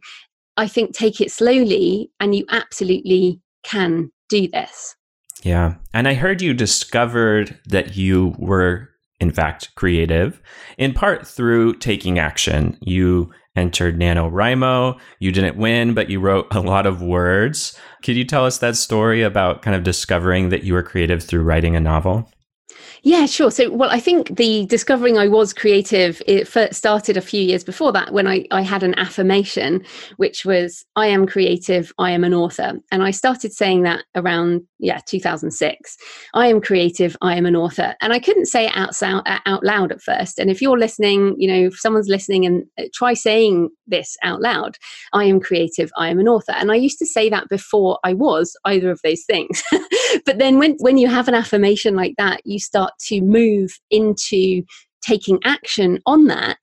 [0.57, 4.95] I think take it slowly and you absolutely can do this.
[5.45, 5.75] Yeah.
[5.93, 10.41] And I heard you discovered that you were, in fact, creative
[10.79, 12.79] in part through taking action.
[12.81, 14.99] You entered NaNoWriMo.
[15.19, 17.79] You didn't win, but you wrote a lot of words.
[18.03, 21.43] Could you tell us that story about kind of discovering that you were creative through
[21.43, 22.27] writing a novel?
[23.03, 23.51] Yeah, sure.
[23.51, 27.63] So, well, I think the discovering I was creative it first started a few years
[27.63, 29.83] before that when I, I had an affirmation,
[30.17, 32.73] which was, I am creative, I am an author.
[32.91, 35.97] And I started saying that around, yeah, 2006.
[36.33, 37.95] I am creative, I am an author.
[38.01, 38.95] And I couldn't say it out,
[39.45, 40.39] out loud at first.
[40.39, 44.41] And if you're listening, you know, if someone's listening and uh, try saying this out
[44.41, 44.77] loud,
[45.13, 46.53] I am creative, I am an author.
[46.53, 49.61] And I used to say that before I was either of those things.
[50.25, 54.63] but then when, when you have an affirmation like that, you start to move into
[55.01, 56.57] taking action on that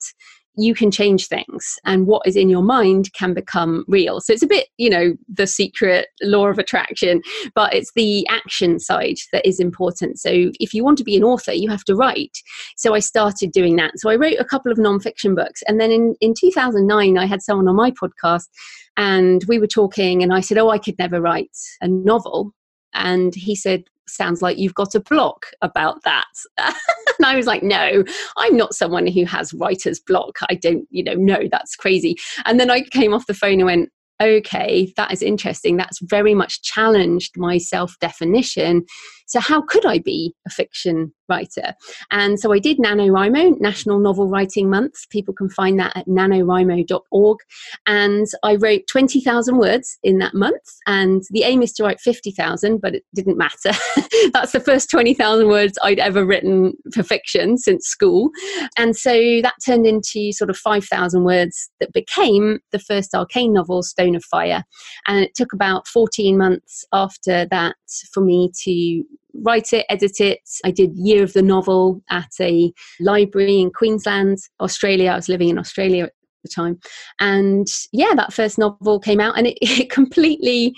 [0.56, 4.20] you can change things and what is in your mind can become real.
[4.20, 7.22] So it's a bit you know the secret law of attraction
[7.54, 10.18] but it's the action side that is important.
[10.18, 12.36] So if you want to be an author you have to write.
[12.76, 13.92] So i started doing that.
[13.96, 17.42] So i wrote a couple of non-fiction books and then in, in 2009 i had
[17.42, 18.48] someone on my podcast
[18.96, 22.52] and we were talking and i said oh i could never write a novel
[22.94, 26.26] and he said sounds like you've got a block about that.
[26.59, 28.05] and I was like, no,
[28.37, 30.38] I'm not someone who has writer's block.
[30.50, 32.16] I don't, you know, no, that's crazy.
[32.44, 33.90] And then I came off the phone and went,
[34.22, 35.76] okay, that is interesting.
[35.76, 38.85] That's very much challenged my self definition.
[39.32, 41.72] So, how could I be a fiction writer?
[42.10, 45.08] And so I did NaNoWriMo, National Novel Writing Month.
[45.08, 47.38] People can find that at nanowrimo.org.
[47.86, 50.60] And I wrote 20,000 words in that month.
[50.86, 53.72] And the aim is to write 50,000, but it didn't matter.
[54.34, 58.28] That's the first 20,000 words I'd ever written for fiction since school.
[58.76, 63.82] And so that turned into sort of 5,000 words that became the first arcane novel,
[63.82, 64.62] Stone of Fire.
[65.06, 67.76] And it took about 14 months after that
[68.12, 70.40] for me to write it, edit it.
[70.64, 75.10] I did Year of the Novel at a library in Queensland, Australia.
[75.10, 76.78] I was living in Australia at the time.
[77.20, 80.74] And yeah, that first novel came out and it, it completely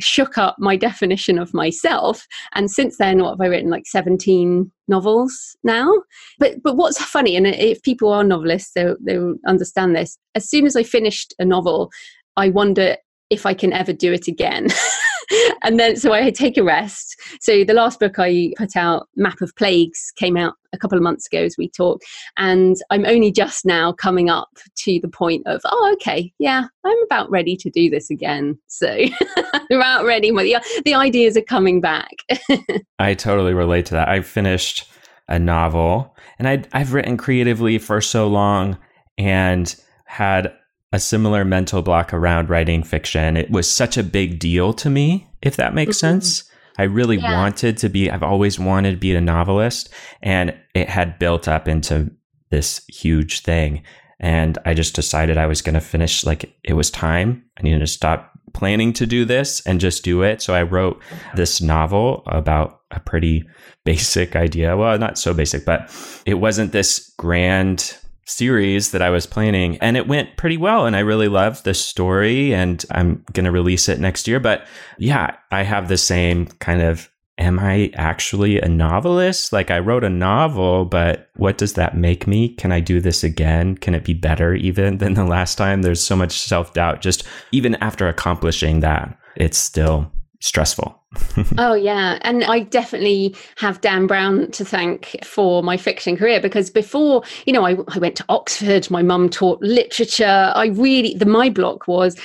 [0.00, 4.70] shook up my definition of myself and since then what have i written like 17
[4.86, 5.92] novels now
[6.38, 10.66] but but what's funny and if people are novelists they they'll understand this as soon
[10.66, 11.90] as i finished a novel
[12.36, 12.96] i wonder
[13.30, 14.68] if i can ever do it again
[15.62, 17.20] and then so I take a rest.
[17.40, 21.02] So the last book I put out, Map of Plagues, came out a couple of
[21.02, 22.02] months ago as we talk,
[22.36, 27.02] and I'm only just now coming up to the point of oh okay yeah I'm
[27.04, 28.58] about ready to do this again.
[28.66, 29.04] So
[29.70, 30.30] about ready.
[30.30, 32.10] The, the ideas are coming back.
[32.98, 34.08] I totally relate to that.
[34.08, 34.88] I finished
[35.28, 38.78] a novel, and I I've written creatively for so long
[39.18, 39.74] and
[40.06, 40.56] had
[40.92, 43.36] a similar mental block around writing fiction.
[43.36, 46.20] It was such a big deal to me, if that makes mm-hmm.
[46.20, 46.44] sense.
[46.78, 47.34] I really yeah.
[47.34, 49.90] wanted to be, I've always wanted to be a novelist,
[50.22, 52.10] and it had built up into
[52.50, 53.82] this huge thing.
[54.20, 57.44] And I just decided I was going to finish, like, it was time.
[57.58, 60.40] I needed to stop planning to do this and just do it.
[60.40, 61.00] So I wrote
[61.34, 63.44] this novel about a pretty
[63.84, 64.76] basic idea.
[64.76, 65.92] Well, not so basic, but
[66.26, 67.96] it wasn't this grand
[68.28, 71.74] series that I was planning and it went pretty well and I really loved the
[71.74, 74.66] story and I'm going to release it next year but
[74.98, 79.52] yeah I have the same kind of am I actually a novelist?
[79.52, 82.50] Like I wrote a novel but what does that make me?
[82.50, 83.76] Can I do this again?
[83.76, 85.82] Can it be better even than the last time?
[85.82, 91.00] There's so much self-doubt just even after accomplishing that it's still stressful.
[91.58, 96.70] oh yeah, and I definitely have Dan Brown to thank for my fiction career because
[96.70, 98.90] before, you know, I, I went to Oxford.
[98.90, 100.52] My mum taught literature.
[100.54, 102.16] I really the my block was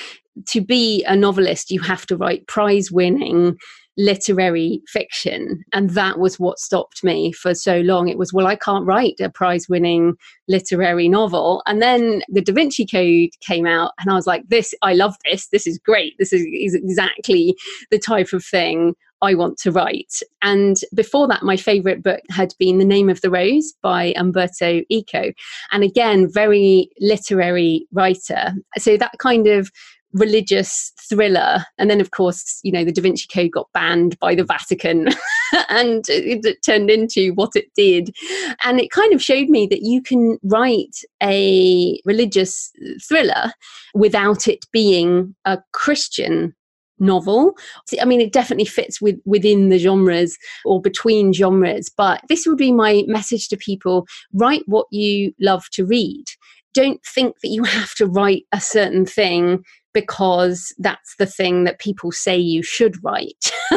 [0.47, 1.71] to be a novelist.
[1.71, 3.57] You have to write prize-winning
[3.97, 5.63] literary fiction.
[5.73, 8.07] And that was what stopped me for so long.
[8.07, 10.15] It was, well, I can't write a prize winning
[10.47, 11.61] literary novel.
[11.65, 15.15] And then the Da Vinci Code came out, and I was like, this, I love
[15.25, 15.47] this.
[15.47, 16.13] This is great.
[16.17, 17.55] This is, is exactly
[17.91, 20.19] the type of thing I want to write.
[20.41, 24.81] And before that, my favorite book had been The Name of the Rose by Umberto
[24.89, 25.31] Eco.
[25.71, 28.53] And again, very literary writer.
[28.77, 29.71] So that kind of
[30.13, 31.65] religious thriller.
[31.77, 35.09] And then, of course, you know, the Da Vinci Code got banned by the Vatican
[35.69, 38.15] and it, it, turned into what it did.
[38.63, 42.71] And it kind of showed me that you can write a religious
[43.01, 43.53] thriller
[43.93, 46.55] without it being a Christian
[46.99, 47.53] novel.
[47.99, 51.89] I mean, it definitely fits with within the genres or between genres.
[51.95, 56.25] But this would be my message to people: write what you love to read.
[56.73, 61.79] Don't think that you have to write a certain thing because that's the thing that
[61.79, 63.51] people say you should write.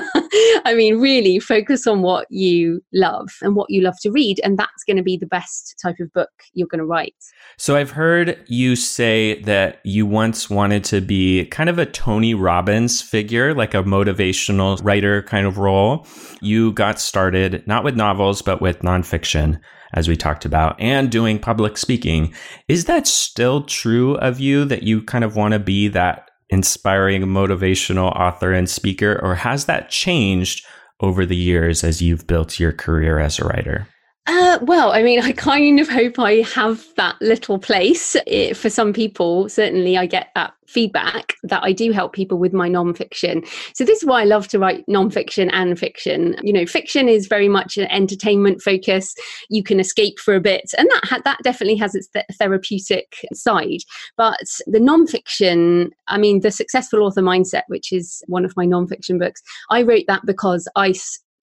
[0.64, 4.58] I mean, really focus on what you love and what you love to read, and
[4.58, 7.14] that's going to be the best type of book you're going to write.
[7.56, 12.34] So, I've heard you say that you once wanted to be kind of a Tony
[12.34, 16.06] Robbins figure, like a motivational writer kind of role.
[16.40, 19.60] You got started not with novels, but with nonfiction
[19.92, 22.32] as we talked about, and doing public speaking.
[22.68, 26.05] Is that still true of you that you kind of want to be that
[26.48, 30.64] inspiring, motivational author and speaker, or has that changed
[31.00, 33.86] over the years as you've built your career as a writer?
[34.26, 38.16] Uh, well, I mean, I kind of hope I have that little place.
[38.26, 42.52] It, for some people, certainly I get that feedback that I do help people with
[42.52, 43.46] my nonfiction.
[43.72, 46.34] So this is why I love to write nonfiction and fiction.
[46.42, 49.14] You know, fiction is very much an entertainment focus.
[49.48, 53.14] You can escape for a bit, and that ha- that definitely has its th- therapeutic
[53.32, 53.80] side.
[54.16, 59.20] But the nonfiction, I mean, the successful author mindset, which is one of my nonfiction
[59.20, 60.94] books, I wrote that because I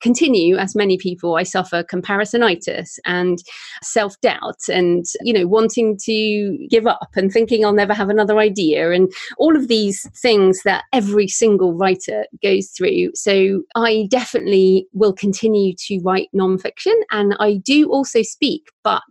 [0.03, 3.39] continue as many people i suffer comparisonitis and
[3.81, 8.91] self-doubt and you know wanting to give up and thinking i'll never have another idea
[8.91, 13.09] and all of these things that every single writer goes through.
[13.15, 19.01] So i definitely will continue to write nonfiction and i do also speak but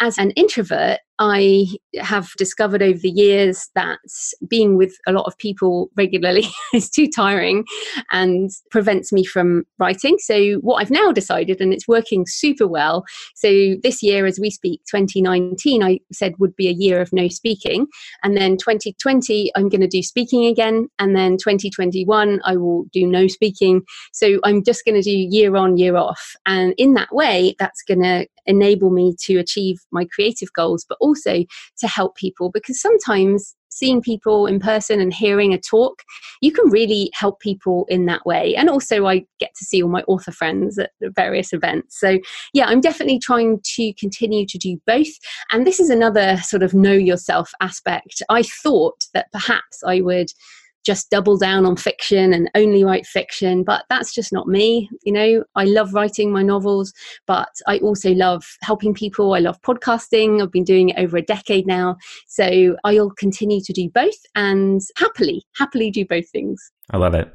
[0.00, 1.66] as an introvert I
[2.00, 4.00] have discovered over the years that
[4.48, 7.64] being with a lot of people regularly is too tiring
[8.10, 10.16] and prevents me from writing.
[10.18, 13.04] So, what I've now decided, and it's working super well.
[13.36, 17.28] So, this year, as we speak, 2019, I said would be a year of no
[17.28, 17.86] speaking.
[18.24, 20.88] And then 2020, I'm going to do speaking again.
[20.98, 23.82] And then 2021, I will do no speaking.
[24.12, 26.34] So, I'm just going to do year on, year off.
[26.46, 30.98] And in that way, that's going to enable me to achieve my creative goals, but
[31.00, 36.02] also to help people because sometimes seeing people in person and hearing a talk,
[36.40, 38.54] you can really help people in that way.
[38.54, 41.98] And also, I get to see all my author friends at various events.
[41.98, 42.18] So,
[42.52, 45.08] yeah, I'm definitely trying to continue to do both.
[45.50, 48.22] And this is another sort of know yourself aspect.
[48.28, 50.28] I thought that perhaps I would
[50.84, 55.12] just double down on fiction and only write fiction but that's just not me you
[55.12, 55.44] know?
[55.54, 56.92] I love writing my novels
[57.26, 59.34] but i also love helping people.
[59.34, 60.42] I love podcasting.
[60.42, 61.96] I've been doing it over a decade now.
[62.26, 66.72] So i'll continue to do both and happily happily do both things.
[66.90, 67.32] I love it.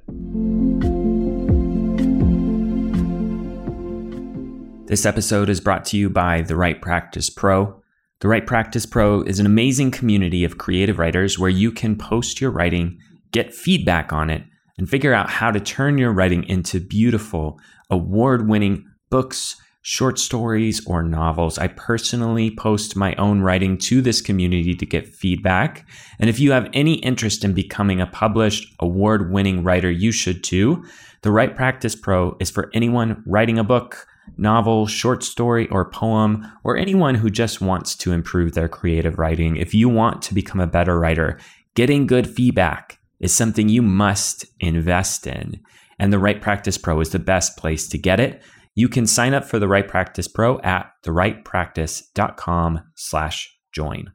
[4.87, 7.83] This episode is brought to you by the Write Practice Pro.
[8.21, 12.39] The Write Practice Pro is an amazing community of creative writers where you can post
[12.39, 12.97] your writing
[13.37, 14.43] get feedback on it,
[14.79, 17.59] and figure out how to turn your writing into beautiful,
[17.91, 21.59] award winning books, short stories, or novels.
[21.59, 25.87] I personally post my own writing to this community to get feedback.
[26.19, 30.43] And if you have any interest in becoming a published, award winning writer, you should
[30.43, 30.83] too.
[31.21, 36.51] The Write Practice Pro is for anyone writing a book, novel, short story, or poem,
[36.63, 39.57] or anyone who just wants to improve their creative writing.
[39.57, 41.39] If you want to become a better writer,
[41.75, 45.59] getting good feedback, is something you must invest in.
[45.99, 48.43] And the Write Practice Pro is the best place to get it.
[48.75, 54.11] You can sign up for the Write Practice Pro at thewritepractice.com slash join.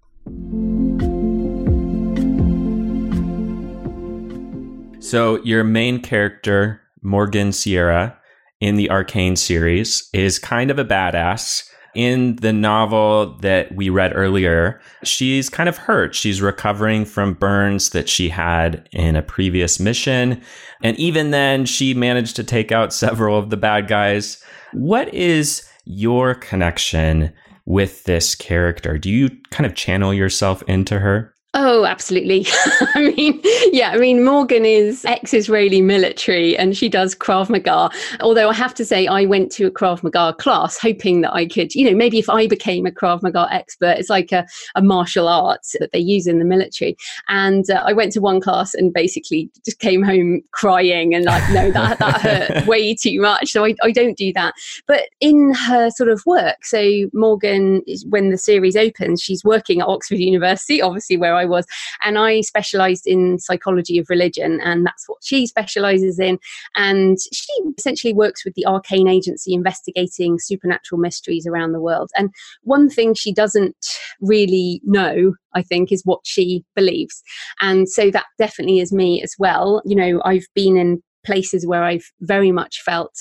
[5.00, 8.16] So, your main character, Morgan Sierra,
[8.60, 11.64] in the ARKANE series, is kind of a badass.
[11.94, 16.14] In the novel that we read earlier, she's kind of hurt.
[16.14, 20.40] She's recovering from burns that she had in a previous mission.
[20.82, 24.42] And even then, she managed to take out several of the bad guys.
[24.72, 27.32] What is your connection
[27.66, 28.96] with this character?
[28.96, 31.31] Do you kind of channel yourself into her?
[31.54, 32.46] Oh, absolutely.
[32.94, 33.38] I mean,
[33.72, 37.90] yeah, I mean, Morgan is ex Israeli military and she does Krav Maga.
[38.20, 41.46] Although I have to say, I went to a Krav Maga class hoping that I
[41.46, 44.46] could, you know, maybe if I became a Krav Maga expert, it's like a,
[44.76, 46.96] a martial art that they use in the military.
[47.28, 51.42] And uh, I went to one class and basically just came home crying and like,
[51.52, 53.50] no, that, that hurt way too much.
[53.50, 54.54] So I, I don't do that.
[54.86, 59.88] But in her sort of work, so Morgan, when the series opens, she's working at
[59.88, 61.66] Oxford University, obviously where I I was.
[62.04, 66.38] And I specialized in psychology of religion, and that's what she specializes in.
[66.76, 72.10] And she essentially works with the ARKANE Agency investigating supernatural mysteries around the world.
[72.16, 72.30] And
[72.62, 73.76] one thing she doesn't
[74.20, 77.22] really know, I think, is what she believes.
[77.60, 79.82] And so that definitely is me as well.
[79.84, 83.14] You know, I've been in places where I've very much felt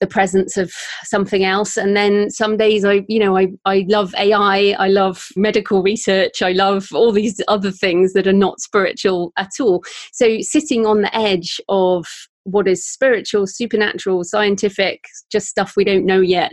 [0.00, 0.72] the presence of
[1.04, 1.76] something else.
[1.76, 6.42] And then some days i you know i i love ai i love medical research
[6.42, 9.82] i love all these other things that are not spiritual at all.
[10.12, 12.06] So sitting on the edge of
[12.44, 16.52] what is spiritual supernatural scientific just stuff we don't know yet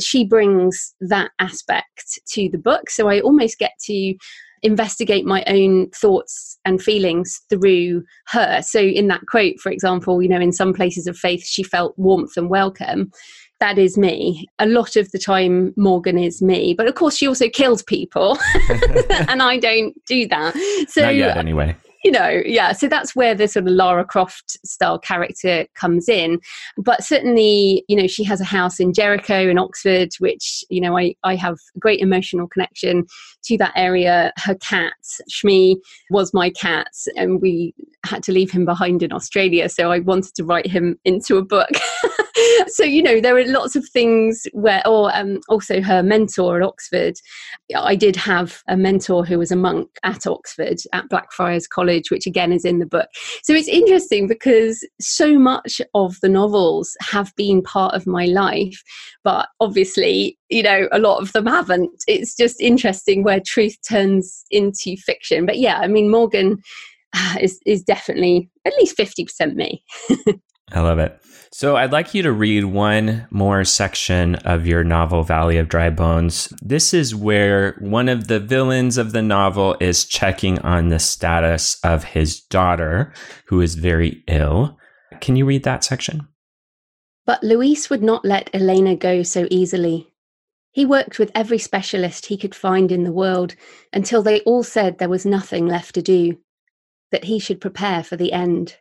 [0.00, 2.90] she brings that aspect to the book.
[2.90, 4.14] So i almost get to
[4.62, 8.62] investigate my own thoughts and feelings through her.
[8.62, 11.98] So, in that quote, for example, you know, in some places of faith, she felt
[11.98, 13.10] warmth and welcome.
[13.60, 14.46] That is me.
[14.58, 16.74] A lot of the time, Morgan is me.
[16.74, 18.38] But of course, she also kills people,
[19.28, 20.54] and I don't do that.
[20.88, 22.72] So, Not yet, anyway you know, yeah.
[22.72, 26.40] So that's where the sort of Lara Croft style character comes in.
[26.76, 30.98] But certainly, you know, she has a house in Jericho in Oxford, which, you know,
[30.98, 33.06] I, I have great emotional connection
[33.44, 34.32] to that area.
[34.38, 34.94] Her cat,
[35.30, 35.76] Shmi,
[36.10, 37.74] was my cat, and we
[38.04, 39.68] had to leave him behind in Australia.
[39.68, 41.70] So I wanted to write him into a book.
[42.66, 46.66] so you know there are lots of things where or um, also her mentor at
[46.66, 47.14] oxford.
[47.74, 52.26] I did have a mentor who was a monk at oxford at blackfriars college which
[52.26, 53.08] again is in the book.
[53.42, 58.82] So it's interesting because so much of the novels have been part of my life
[59.24, 62.02] but obviously you know a lot of them haven't.
[62.06, 65.46] It's just interesting where truth turns into fiction.
[65.46, 66.58] But yeah i mean morgan
[67.40, 69.84] is is definitely at least 50% me
[70.72, 71.18] I love it.
[71.54, 75.90] So I'd like you to read one more section of your novel, Valley of Dry
[75.90, 76.50] Bones.
[76.62, 81.78] This is where one of the villains of the novel is checking on the status
[81.84, 83.12] of his daughter,
[83.48, 84.78] who is very ill.
[85.20, 86.26] Can you read that section?
[87.26, 90.08] But Luis would not let Elena go so easily.
[90.70, 93.54] He worked with every specialist he could find in the world
[93.92, 96.38] until they all said there was nothing left to do,
[97.10, 98.76] that he should prepare for the end.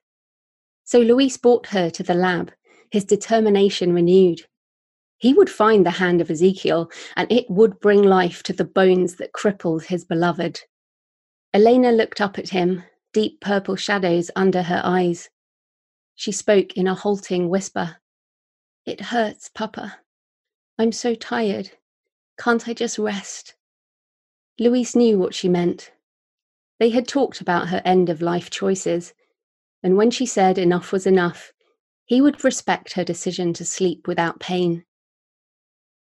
[0.91, 2.51] So Luis brought her to the lab,
[2.89, 4.41] his determination renewed.
[5.19, 9.15] He would find the hand of Ezekiel, and it would bring life to the bones
[9.15, 10.59] that crippled his beloved.
[11.53, 12.83] Elena looked up at him,
[13.13, 15.29] deep purple shadows under her eyes.
[16.15, 17.95] She spoke in a halting whisper.
[18.85, 19.97] It hurts, Papa.
[20.77, 21.71] I'm so tired.
[22.37, 23.55] Can't I just rest?
[24.59, 25.93] Luis knew what she meant.
[26.81, 29.13] They had talked about her end of life choices,
[29.83, 31.51] and when she said enough was enough,
[32.05, 34.83] he would respect her decision to sleep without pain.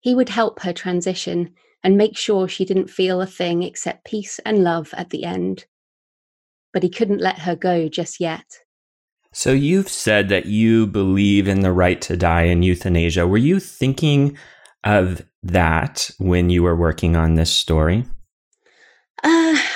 [0.00, 4.38] He would help her transition and make sure she didn't feel a thing except peace
[4.44, 5.66] and love at the end.
[6.72, 8.44] But he couldn't let her go just yet.
[9.32, 13.26] So you've said that you believe in the right to die in euthanasia.
[13.26, 14.36] Were you thinking
[14.82, 18.04] of that when you were working on this story?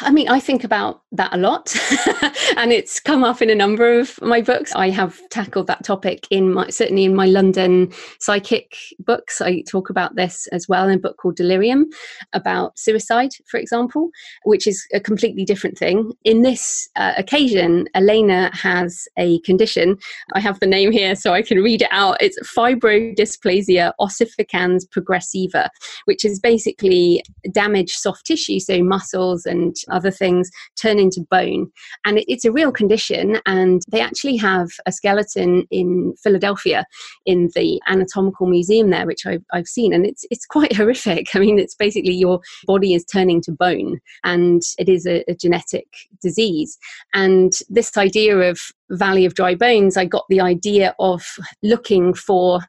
[0.05, 1.75] I mean, I think about that a lot,
[2.59, 4.73] and it's come up in a number of my books.
[4.75, 7.91] I have tackled that topic in my certainly in my London
[8.21, 9.41] psychic books.
[9.41, 11.87] I talk about this as well in a book called Delirium
[12.35, 14.11] about suicide, for example,
[14.45, 16.13] which is a completely different thing.
[16.25, 19.97] In this uh, occasion, Elena has a condition.
[20.35, 22.19] I have the name here, so I can read it out.
[22.21, 25.71] It's fibrodysplasia ossificans progressiva,
[26.05, 31.70] which is basically damaged soft tissue, so muscles and other things turn into bone.
[32.05, 33.40] And it, it's a real condition.
[33.47, 36.84] And they actually have a skeleton in Philadelphia
[37.24, 39.92] in the anatomical museum there, which I've, I've seen.
[39.92, 41.34] And it's, it's quite horrific.
[41.34, 45.34] I mean, it's basically your body is turning to bone and it is a, a
[45.34, 45.86] genetic
[46.20, 46.76] disease.
[47.14, 51.24] And this idea of Valley of Dry Bones, I got the idea of
[51.62, 52.61] looking for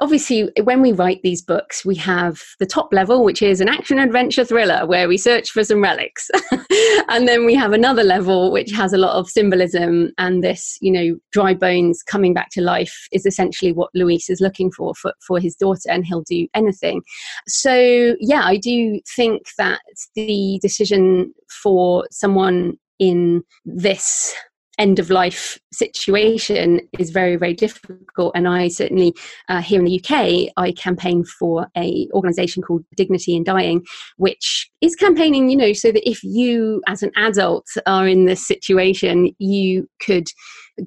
[0.00, 3.98] obviously when we write these books we have the top level which is an action
[3.98, 6.30] adventure thriller where we search for some relics.
[7.08, 10.92] And then we have another level which has a lot of symbolism and this you
[10.92, 15.12] know dry bones coming back to life is essentially what luis is looking for for,
[15.26, 17.02] for his daughter and he'll do anything.
[17.48, 19.80] So yeah i do think that
[20.14, 24.34] the decision for someone in this
[24.80, 29.14] end of life situation is very very difficult and i certainly
[29.48, 30.10] uh, here in the uk
[30.56, 33.84] i campaign for a organization called dignity in dying
[34.16, 38.46] which is campaigning you know so that if you as an adult are in this
[38.46, 40.26] situation you could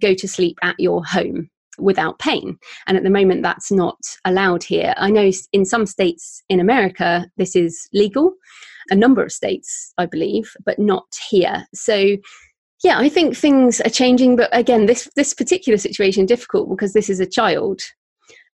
[0.02, 2.58] go to sleep at your home without pain.
[2.88, 4.94] And at the moment, that's not allowed here.
[4.98, 8.34] I know in some states in America, this is legal,
[8.90, 11.66] a number of states, I believe, but not here.
[11.74, 12.18] So
[12.84, 17.10] yeah i think things are changing but again this this particular situation difficult because this
[17.10, 17.82] is a child.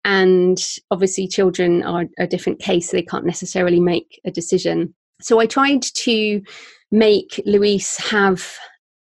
[0.05, 0.57] And
[0.89, 4.93] obviously children are a different case they can't necessarily make a decision.
[5.21, 6.41] So i tried to
[6.91, 8.57] make luis have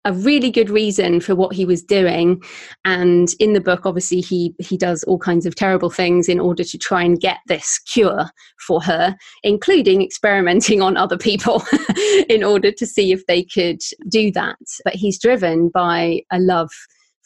[0.08, 2.42] a really good reason for what he was doing.
[2.86, 6.64] And in the book obviously he he does all kinds of terrible things in order
[6.64, 8.30] to try and get this cure
[8.66, 11.62] for her including experimenting on other people
[12.30, 14.58] in order to see if they could do that.
[14.86, 16.72] But he's driven by a love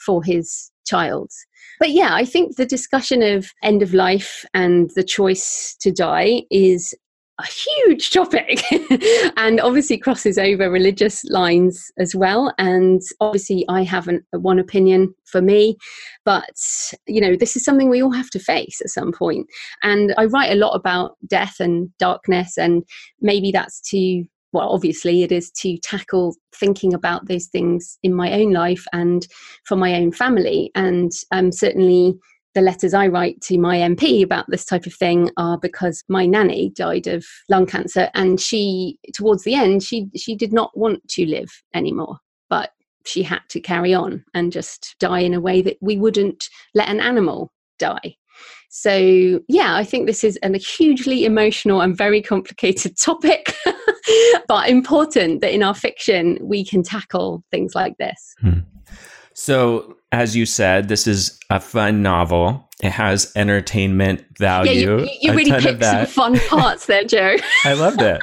[0.04, 1.30] for his child.
[1.80, 6.44] But yeah, I think the discussion of end of life and the choice to die
[6.50, 6.94] is
[7.42, 8.62] a huge topic.
[9.38, 12.54] And obviously crosses over religious lines as well.
[12.58, 15.78] And obviously i have an, one opinion for me.
[16.26, 16.56] But
[17.08, 19.48] you know this is something we all have to face at some point.
[19.84, 22.58] And i write a lot about death and darkness.
[22.58, 22.84] And
[23.20, 24.24] maybe that's to
[24.54, 29.28] well obviously it is to tackle thinking about those things in my own life and
[29.66, 30.72] for my own family.
[30.76, 32.16] And um, certainly
[32.54, 36.26] the letters I write to my MP about this type of thing are because my
[36.26, 41.08] nanny died of lung cancer and she towards the end she she did not want
[41.10, 42.18] to live anymore
[42.50, 42.72] but
[43.06, 46.90] she had to carry on and just die in a way that we wouldn't let
[46.90, 48.16] an animal die
[48.70, 53.56] so yeah i think this is a hugely emotional and very complicated topic
[54.48, 58.60] but important that in our fiction we can tackle things like this hmm.
[59.34, 62.68] So, as you said, this is a fun novel.
[62.82, 65.00] It has entertainment value.
[65.00, 67.38] Yeah, you, you really picked some fun parts there, Joe.
[67.64, 68.22] I loved it.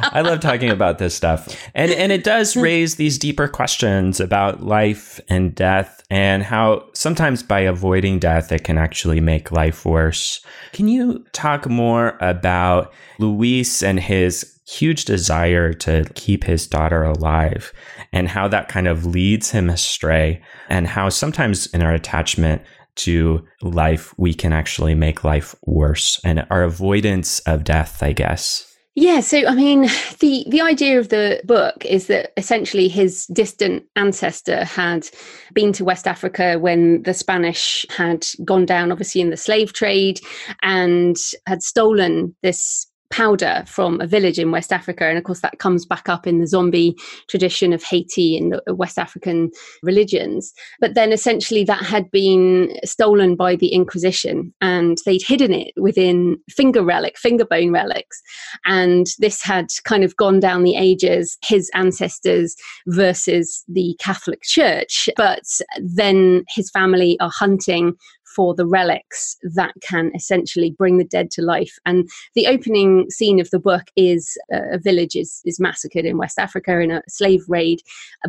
[0.00, 1.48] I love talking about this stuff.
[1.74, 7.42] And and it does raise these deeper questions about life and death and how sometimes
[7.42, 10.40] by avoiding death it can actually make life worse.
[10.72, 17.72] Can you talk more about Luis and his huge desire to keep his daughter alive
[18.12, 22.60] and how that kind of leads him astray and how sometimes in our attachment
[22.94, 28.64] to life we can actually make life worse and our avoidance of death i guess.
[28.94, 29.82] Yeah, so I mean,
[30.18, 35.08] the the idea of the book is that essentially his distant ancestor had
[35.54, 40.18] been to West Africa when the Spanish had gone down, obviously in the slave trade,
[40.62, 41.16] and
[41.46, 45.06] had stolen this powder from a village in West Africa.
[45.06, 46.96] And of course, that comes back up in the zombie
[47.28, 49.50] tradition of Haiti and the West African
[49.82, 50.52] religions.
[50.80, 56.38] But then essentially, that had been stolen by the Inquisition and they'd hidden it within
[56.50, 58.20] finger relic, finger bone relics.
[58.66, 62.54] And this had kind of gone down the ages, his ancestors
[62.86, 65.08] versus the Catholic Church.
[65.16, 65.44] But
[65.80, 67.94] then his family are hunting
[68.38, 71.76] for the relics that can essentially bring the dead to life.
[71.84, 76.18] And the opening scene of the book is uh, a village is, is massacred in
[76.18, 77.80] West Africa in a slave raid,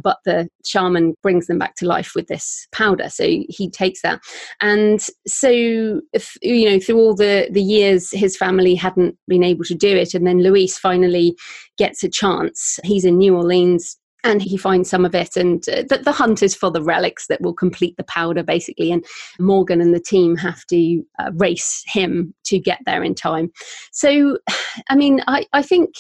[0.02, 3.08] but the shaman brings them back to life with this powder.
[3.08, 4.20] So he takes that.
[4.62, 9.66] And so, if, you know, through all the, the years, his family hadn't been able
[9.66, 10.16] to do it.
[10.16, 11.36] And then Luis finally
[11.78, 12.80] gets a chance.
[12.84, 16.44] He's in New Orleans and he finds some of it and uh, the, the, hunt
[16.44, 19.06] is for the relics that will complete the powder basically and
[19.40, 23.52] morgan and the team have to uh, race him to get there in time
[23.92, 24.38] so
[24.90, 25.96] i mean I, I think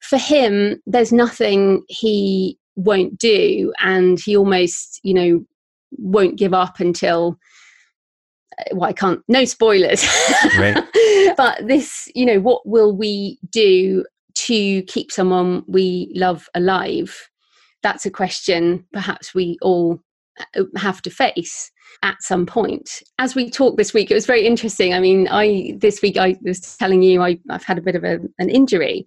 [0.00, 5.44] for him there's nothing he won't do and he almost you know
[5.98, 7.38] won't give up until
[8.58, 10.06] uh, well i can't no spoilers
[10.58, 10.82] right.
[11.36, 14.04] but this you know what will we do
[14.34, 17.28] to keep someone we love alive?
[17.82, 20.00] That's a question perhaps we all
[20.56, 21.70] uh, have to face
[22.02, 23.02] at some point.
[23.18, 24.94] As we talked this week, it was very interesting.
[24.94, 28.04] I mean, I this week I was telling you I, I've had a bit of
[28.04, 29.06] a, an injury,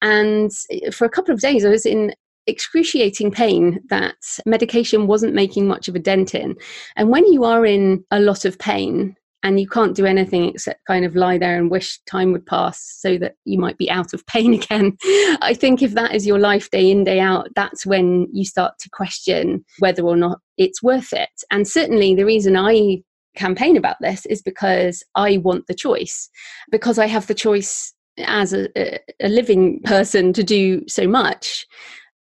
[0.00, 0.50] and
[0.92, 2.14] for a couple of days I was in
[2.46, 4.16] excruciating pain that
[4.46, 6.56] medication wasn't making much of a dent in.
[6.96, 10.84] And when you are in a lot of pain, and you can't do anything except
[10.86, 14.14] kind of lie there and wish time would pass so that you might be out
[14.14, 14.96] of pain again.
[15.40, 18.74] I think if that is your life day in, day out, that's when you start
[18.80, 21.30] to question whether or not it's worth it.
[21.50, 23.02] And certainly the reason I
[23.34, 26.28] campaign about this is because I want the choice,
[26.70, 28.68] because I have the choice as a,
[29.20, 31.66] a living person to do so much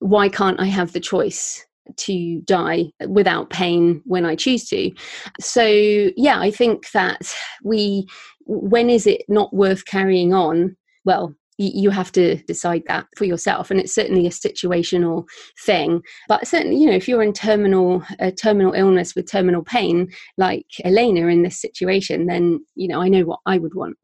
[0.04, 1.66] why can't I have the choice
[1.98, 4.92] to die without pain when I choose to?
[5.40, 8.08] So, yeah, I think that we,
[8.46, 10.76] when is it not worth carrying on?
[11.06, 15.26] Well, you have to decide that for yourself and it's certainly a situational
[15.66, 18.04] thing but certainly you know if you're in terminal
[18.42, 23.24] terminal illness with terminal pain like elena in this situation then you know i know
[23.24, 23.98] what i would want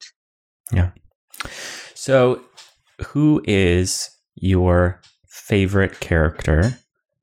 [0.72, 0.92] yeah
[1.94, 2.42] so
[3.08, 6.78] who is your favorite character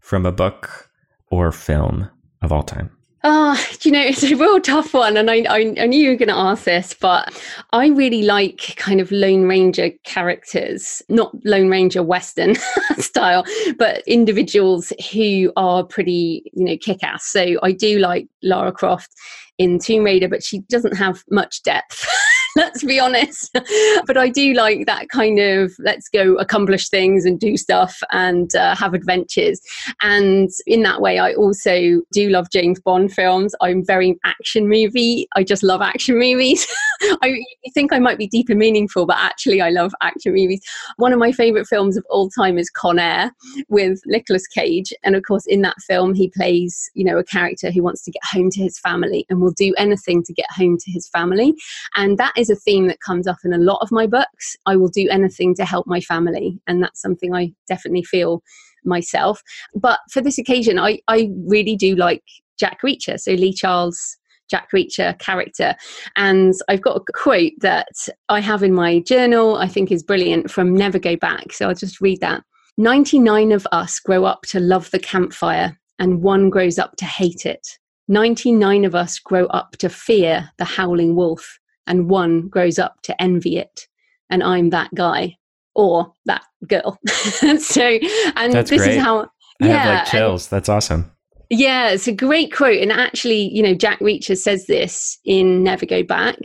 [0.07, 0.89] from a book
[1.33, 2.09] or film
[2.41, 2.89] of all time?
[3.25, 5.17] Oh, you know, it's a real tough one.
[5.17, 7.43] And I, I, I knew you were going to ask this, but
[7.73, 12.55] I really like kind of Lone Ranger characters, not Lone Ranger Western
[12.99, 13.45] style,
[13.79, 17.27] but individuals who are pretty, you know, kick ass.
[17.27, 19.11] So I do like Lara Croft
[19.59, 22.07] in Tomb Raider, but she doesn't have much depth.
[22.67, 23.53] let's be honest.
[24.07, 28.55] but I do like that kind of let's go accomplish things and do stuff and
[28.57, 29.61] uh, have adventures.
[30.01, 33.55] And in that way, I also do love James Bond films.
[33.61, 35.29] I'm very action movie.
[35.37, 36.67] I just love action movies.
[37.23, 37.43] I
[37.75, 40.63] think I might be deep and meaningful, but actually, I love action movies.
[40.97, 43.33] One of my favorite films of all time is Con Air
[43.69, 47.71] with Nicolas Cage, and of course, in that film, he plays you know a character
[47.71, 50.79] who wants to get home to his family and will do anything to get home
[50.79, 51.55] to his family,
[51.97, 54.57] and that is a theme that comes up in a lot of my books.
[54.67, 58.43] I will do anything to help my family, and that's something I definitely feel
[58.85, 59.43] myself.
[59.75, 62.23] But for this occasion, I, I really do like
[62.59, 64.19] Jack Reacher, so Lee Child's
[64.49, 65.75] Jack Reacher character.
[66.17, 67.89] And I've got a quote that
[68.29, 71.53] I have in my journal, I think is brilliant from Never Go Back.
[71.53, 72.43] So I'll just read that.
[72.79, 77.47] 99 of us grow up to love the campfire, and one grows up to hate
[77.47, 77.67] it.
[78.09, 83.21] 99 of us grow up to fear the howling wolf, and one grows up to
[83.21, 83.87] envy it.
[84.31, 85.37] And I'm that guy
[85.75, 86.99] or that girl.
[87.07, 87.99] so,
[88.37, 88.97] and That's this great.
[88.97, 89.31] is how.
[89.63, 90.49] I yeah, have like chills.
[90.49, 91.11] That's awesome.
[91.49, 92.83] Yeah, it's a great quote.
[92.83, 96.37] And actually, you know, Jack Reacher says this in Never Go Back.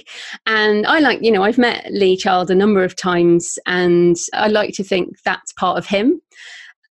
[0.46, 4.48] And I like, you know, I've met Lee Child a number of times, and I
[4.48, 6.22] like to think that's part of him.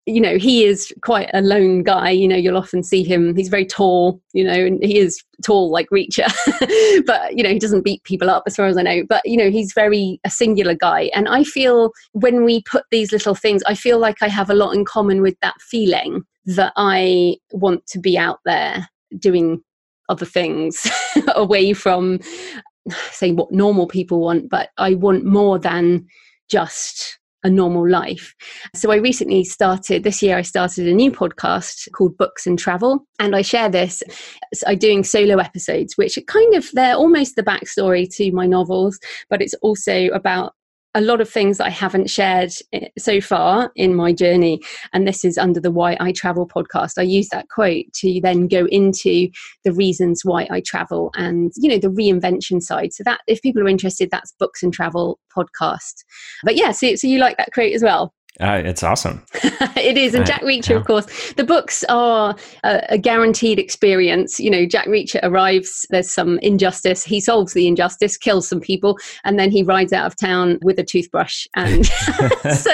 [0.08, 2.10] You know, he is quite a lone guy.
[2.10, 5.70] You know, you'll often see him, he's very tall, you know, and he is tall
[5.70, 6.26] like Reacher,
[7.06, 9.02] but, you know, he doesn't beat people up as far as I know.
[9.08, 11.10] But, you know, he's very a singular guy.
[11.14, 14.54] And I feel when we put these little things, I feel like I have a
[14.54, 18.88] lot in common with that feeling that I want to be out there
[19.18, 19.62] doing
[20.08, 20.86] other things
[21.34, 22.20] away from
[23.10, 26.06] saying what normal people want, but I want more than
[26.48, 28.34] just a normal life.
[28.74, 33.06] So I recently started this year I started a new podcast called Books and Travel
[33.18, 34.02] and I share this
[34.66, 38.98] I'm doing solo episodes which are kind of they're almost the backstory to my novels
[39.30, 40.54] but it's also about
[40.94, 44.60] a lot of things that I haven't shared eh, so far in my journey.
[44.92, 46.94] And this is under the Why I Travel podcast.
[46.98, 49.28] I use that quote to then go into
[49.64, 52.92] the reasons why I travel and, you know, the reinvention side.
[52.92, 56.04] So that if people are interested, that's Books and Travel podcast.
[56.42, 58.14] But yeah, so, so you like that quote as well?
[58.40, 59.24] Uh, it's awesome.
[59.34, 60.14] it is.
[60.14, 64.38] And Jack Reacher, of course, the books are a, a, guaranteed experience.
[64.38, 68.96] You know, Jack Reacher arrives, there's some injustice, he solves the injustice, kills some people,
[69.24, 71.48] and then he rides out of town with a toothbrush.
[71.56, 72.70] And so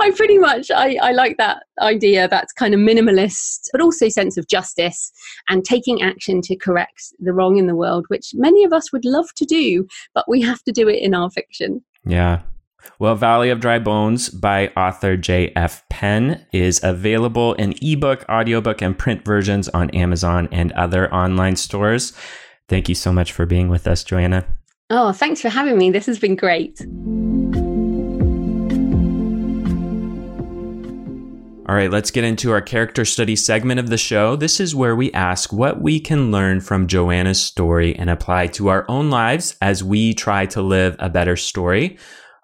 [0.00, 4.36] I pretty much, I, I like that idea that's kind of minimalist, but also sense
[4.36, 5.12] of justice
[5.48, 9.04] and taking action to correct the wrong in the world, which many of us would
[9.04, 11.84] love to do, but we have to do it in our fiction.
[12.04, 12.42] Yeah,
[12.98, 15.88] well, Valley of Dry Bones by author J.F.
[15.88, 22.12] Penn is available in ebook, audiobook, and print versions on Amazon and other online stores.
[22.68, 24.46] Thank you so much for being with us, Joanna.
[24.90, 25.90] Oh, thanks for having me.
[25.90, 26.80] This has been great.
[31.66, 34.36] All right, let's get into our character study segment of the show.
[34.36, 38.68] This is where we ask what we can learn from Joanna's story and apply to
[38.68, 41.96] our own lives as we try to live a better story.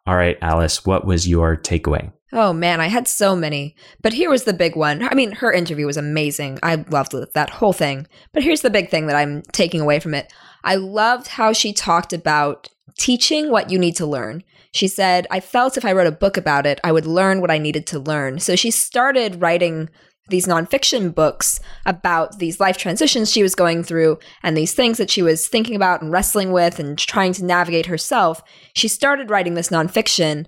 [0.06, 2.12] All right, Alice, what was your takeaway?
[2.32, 3.74] Oh man, I had so many.
[4.02, 5.02] But here was the big one.
[5.02, 6.58] I mean, her interview was amazing.
[6.62, 8.06] I loved that whole thing.
[8.32, 10.32] But here's the big thing that I'm taking away from it.
[10.62, 14.44] I loved how she talked about teaching what you need to learn.
[14.72, 17.50] She said, I felt if I wrote a book about it, I would learn what
[17.50, 18.38] I needed to learn.
[18.38, 19.90] So she started writing
[20.30, 25.10] these nonfiction books about these life transitions she was going through and these things that
[25.10, 28.42] she was thinking about and wrestling with and trying to navigate herself.
[28.74, 30.46] She started writing this nonfiction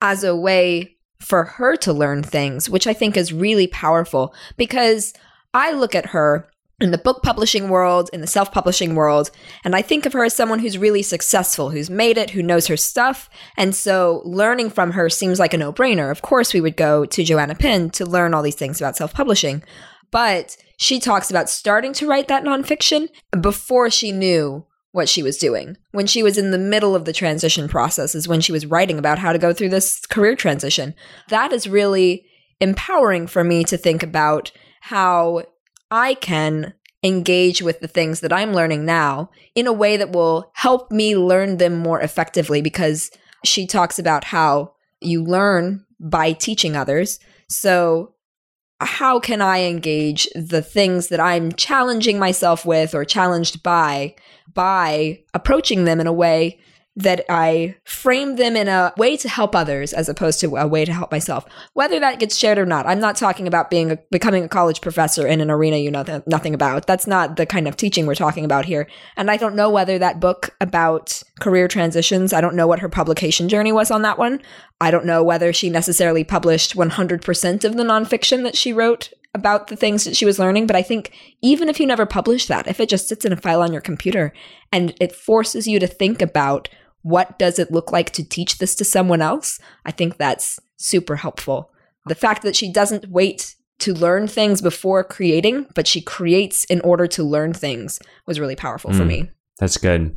[0.00, 5.14] as a way for her to learn things, which I think is really powerful because
[5.54, 6.48] I look at her
[6.82, 9.30] in the book publishing world, in the self publishing world,
[9.64, 12.66] and I think of her as someone who's really successful, who's made it, who knows
[12.66, 13.30] her stuff.
[13.56, 16.10] And so learning from her seems like a no brainer.
[16.10, 19.14] Of course, we would go to Joanna Penn to learn all these things about self
[19.14, 19.62] publishing.
[20.10, 23.08] But she talks about starting to write that nonfiction
[23.40, 25.76] before she knew what she was doing.
[25.92, 28.98] When she was in the middle of the transition process, is when she was writing
[28.98, 30.94] about how to go through this career transition.
[31.28, 32.26] That is really
[32.60, 34.52] empowering for me to think about
[34.82, 35.44] how
[35.92, 36.72] I can
[37.04, 41.16] engage with the things that I'm learning now in a way that will help me
[41.16, 43.10] learn them more effectively because
[43.44, 47.20] she talks about how you learn by teaching others.
[47.48, 48.14] So
[48.80, 54.14] how can I engage the things that I'm challenging myself with or challenged by
[54.54, 56.58] by approaching them in a way
[56.94, 60.84] that I frame them in a way to help others as opposed to a way
[60.84, 61.46] to help myself.
[61.72, 64.82] Whether that gets shared or not, I'm not talking about being a, becoming a college
[64.82, 66.86] professor in an arena you know th- nothing about.
[66.86, 68.86] That's not the kind of teaching we're talking about here.
[69.16, 72.88] And I don't know whether that book about career transitions, I don't know what her
[72.88, 74.42] publication journey was on that one.
[74.80, 79.68] I don't know whether she necessarily published 100% of the nonfiction that she wrote about
[79.68, 80.66] the things that she was learning.
[80.66, 83.36] But I think even if you never publish that, if it just sits in a
[83.36, 84.32] file on your computer
[84.70, 86.68] and it forces you to think about
[87.02, 91.16] what does it look like to teach this to someone else, I think that's super
[91.16, 91.70] helpful.
[92.06, 96.80] The fact that she doesn't wait to learn things before creating, but she creates in
[96.82, 99.30] order to learn things was really powerful mm, for me.
[99.58, 100.16] That's good.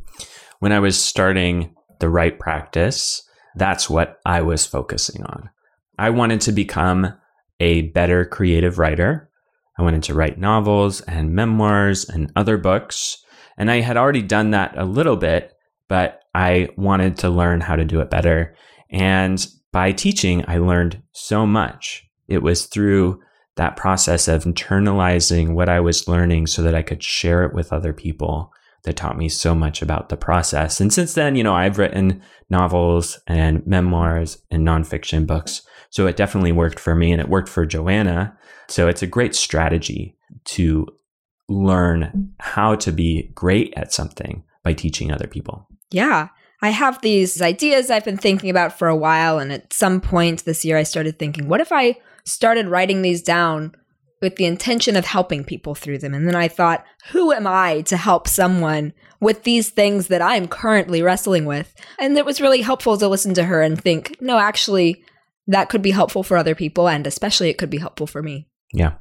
[0.60, 3.22] When I was starting the Write Practice,
[3.56, 5.50] that's what I was focusing on.
[5.98, 7.14] I wanted to become
[7.58, 9.30] a better creative writer.
[9.78, 13.18] I wanted to write novels and memoirs and other books.
[13.58, 15.55] And I had already done that a little bit,
[15.88, 18.54] but I wanted to learn how to do it better.
[18.90, 22.08] And by teaching, I learned so much.
[22.28, 23.20] It was through
[23.56, 27.72] that process of internalizing what I was learning so that I could share it with
[27.72, 28.52] other people
[28.84, 30.80] that taught me so much about the process.
[30.80, 35.62] And since then, you know, I've written novels and memoirs and nonfiction books.
[35.90, 38.36] So it definitely worked for me and it worked for Joanna.
[38.68, 40.86] So it's a great strategy to
[41.48, 45.68] learn how to be great at something by teaching other people.
[45.90, 46.28] Yeah.
[46.62, 49.38] I have these ideas I've been thinking about for a while.
[49.38, 53.22] And at some point this year, I started thinking, what if I started writing these
[53.22, 53.72] down
[54.20, 56.14] with the intention of helping people through them.
[56.14, 60.48] And then I thought, who am I to help someone with these things that I'm
[60.48, 61.74] currently wrestling with?
[61.98, 65.04] And it was really helpful to listen to her and think, no, actually,
[65.46, 66.88] that could be helpful for other people.
[66.88, 68.48] And especially, it could be helpful for me.
[68.72, 68.94] Yeah.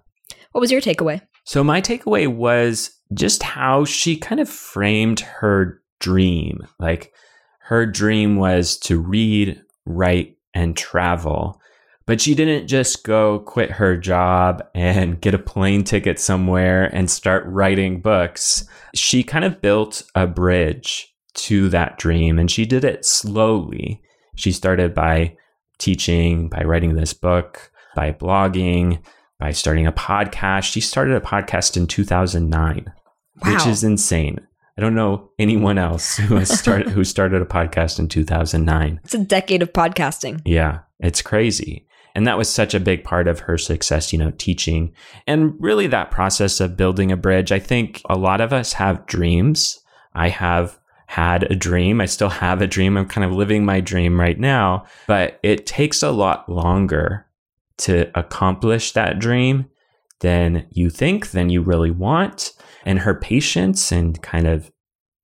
[0.51, 1.21] What was your takeaway?
[1.45, 6.68] So, my takeaway was just how she kind of framed her dream.
[6.80, 7.14] Like,
[7.60, 11.62] her dream was to read, write, and travel
[12.06, 17.10] but she didn't just go quit her job and get a plane ticket somewhere and
[17.10, 18.66] start writing books.
[18.93, 24.02] She kind of built a bridge to that dream and she did it slowly.
[24.36, 25.36] She started by
[25.80, 29.04] teaching, by writing this book, by blogging,
[29.39, 30.64] by starting a podcast.
[30.72, 32.86] She started a podcast in 2009,
[33.43, 33.52] wow.
[33.52, 34.45] which is insane.
[34.78, 38.99] I don't know anyone else who has started who started a podcast in 2009.
[39.03, 40.41] It's a decade of podcasting.
[40.45, 41.88] Yeah, it's crazy.
[42.13, 44.93] And that was such a big part of her success, you know, teaching
[45.28, 47.51] and really that process of building a bridge.
[47.51, 49.80] I think a lot of us have dreams.
[50.13, 52.01] I have had a dream.
[52.01, 52.97] I still have a dream.
[52.97, 57.26] I'm kind of living my dream right now, but it takes a lot longer
[57.78, 59.65] to accomplish that dream
[60.21, 62.53] than you think, than you really want.
[62.86, 64.71] And her patience and kind of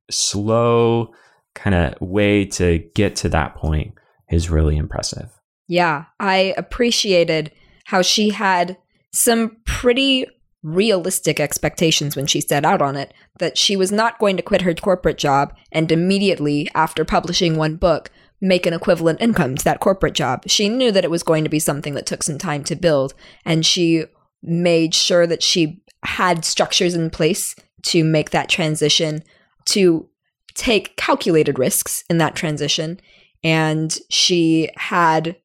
[0.09, 1.13] slow
[1.53, 3.93] kind of way to get to that point
[4.29, 5.29] is really impressive.
[5.67, 7.51] Yeah, I appreciated
[7.85, 8.77] how she had
[9.13, 10.25] some pretty
[10.63, 14.61] realistic expectations when she set out on it that she was not going to quit
[14.61, 19.79] her corporate job and immediately after publishing one book make an equivalent income to that
[19.79, 20.43] corporate job.
[20.47, 23.13] She knew that it was going to be something that took some time to build
[23.43, 24.05] and she
[24.43, 29.23] made sure that she had structures in place to make that transition
[29.65, 30.07] to
[30.53, 32.99] take calculated risks in that transition
[33.43, 35.35] and she had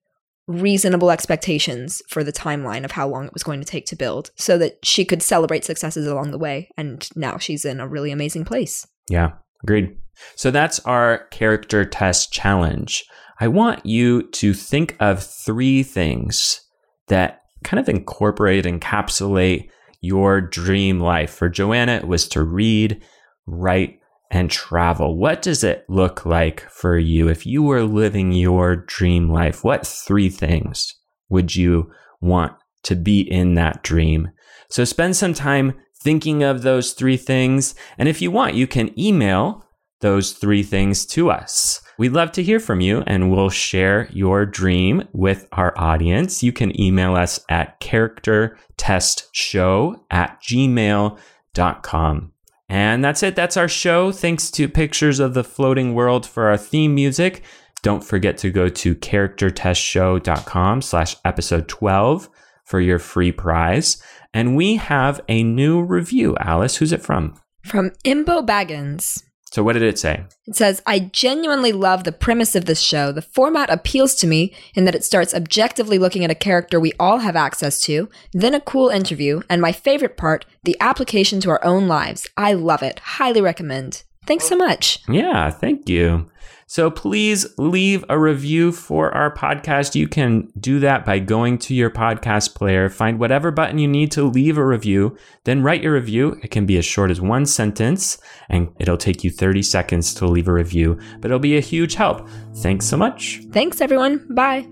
[0.47, 4.31] reasonable expectations for the timeline of how long it was going to take to build
[4.37, 6.71] so that she could celebrate successes along the way.
[6.77, 8.87] And now she's in a really amazing place.
[9.09, 9.33] Yeah,
[9.63, 9.97] agreed.
[10.37, 13.05] So that's our character test challenge.
[13.41, 16.61] I want you to think of three things
[17.09, 19.69] that kind of incorporate, encapsulate
[20.07, 21.31] your dream life.
[21.31, 23.03] For Joanna, it was to read,
[23.47, 23.99] write,
[24.31, 25.17] and travel.
[25.17, 29.63] What does it look like for you if you were living your dream life?
[29.63, 30.95] What three things
[31.29, 31.91] would you
[32.21, 32.55] want
[32.85, 34.31] to be in that dream?
[34.69, 37.75] So spend some time thinking of those three things.
[37.99, 39.65] And if you want, you can email
[40.01, 41.81] those three things to us.
[41.99, 46.43] We'd love to hear from you and we'll share your dream with our audience.
[46.43, 52.33] You can email us at charactertestshow at gmail.com.
[52.69, 53.37] And that's it.
[53.37, 54.11] That's our show.
[54.13, 57.43] Thanks to Pictures of the Floating World for our theme music.
[57.83, 62.29] Don't forget to go to charactertestshow.com slash episode 12
[62.65, 64.03] for your free prize.
[64.35, 66.37] And we have a new review.
[66.41, 67.41] Alice, who's it from?
[67.65, 69.23] From Imbo Baggins.
[69.53, 70.25] So, what did it say?
[70.47, 73.13] It says, I genuinely love the premise of this show.
[73.13, 76.93] The format appeals to me in that it starts objectively looking at a character we
[76.99, 81.51] all have access to, then a cool interview, and my favorite part, the application to
[81.51, 82.29] our own lives.
[82.37, 82.99] I love it.
[82.99, 84.03] Highly recommend.
[84.27, 84.99] Thanks so much.
[85.09, 86.29] Yeah, thank you.
[86.67, 89.95] So please leave a review for our podcast.
[89.95, 94.11] You can do that by going to your podcast player, find whatever button you need
[94.13, 96.39] to leave a review, then write your review.
[96.43, 100.27] It can be as short as one sentence and it'll take you 30 seconds to
[100.27, 102.29] leave a review, but it'll be a huge help.
[102.57, 103.43] Thanks so much.
[103.53, 104.27] Thanks, everyone.
[104.35, 104.67] Bye.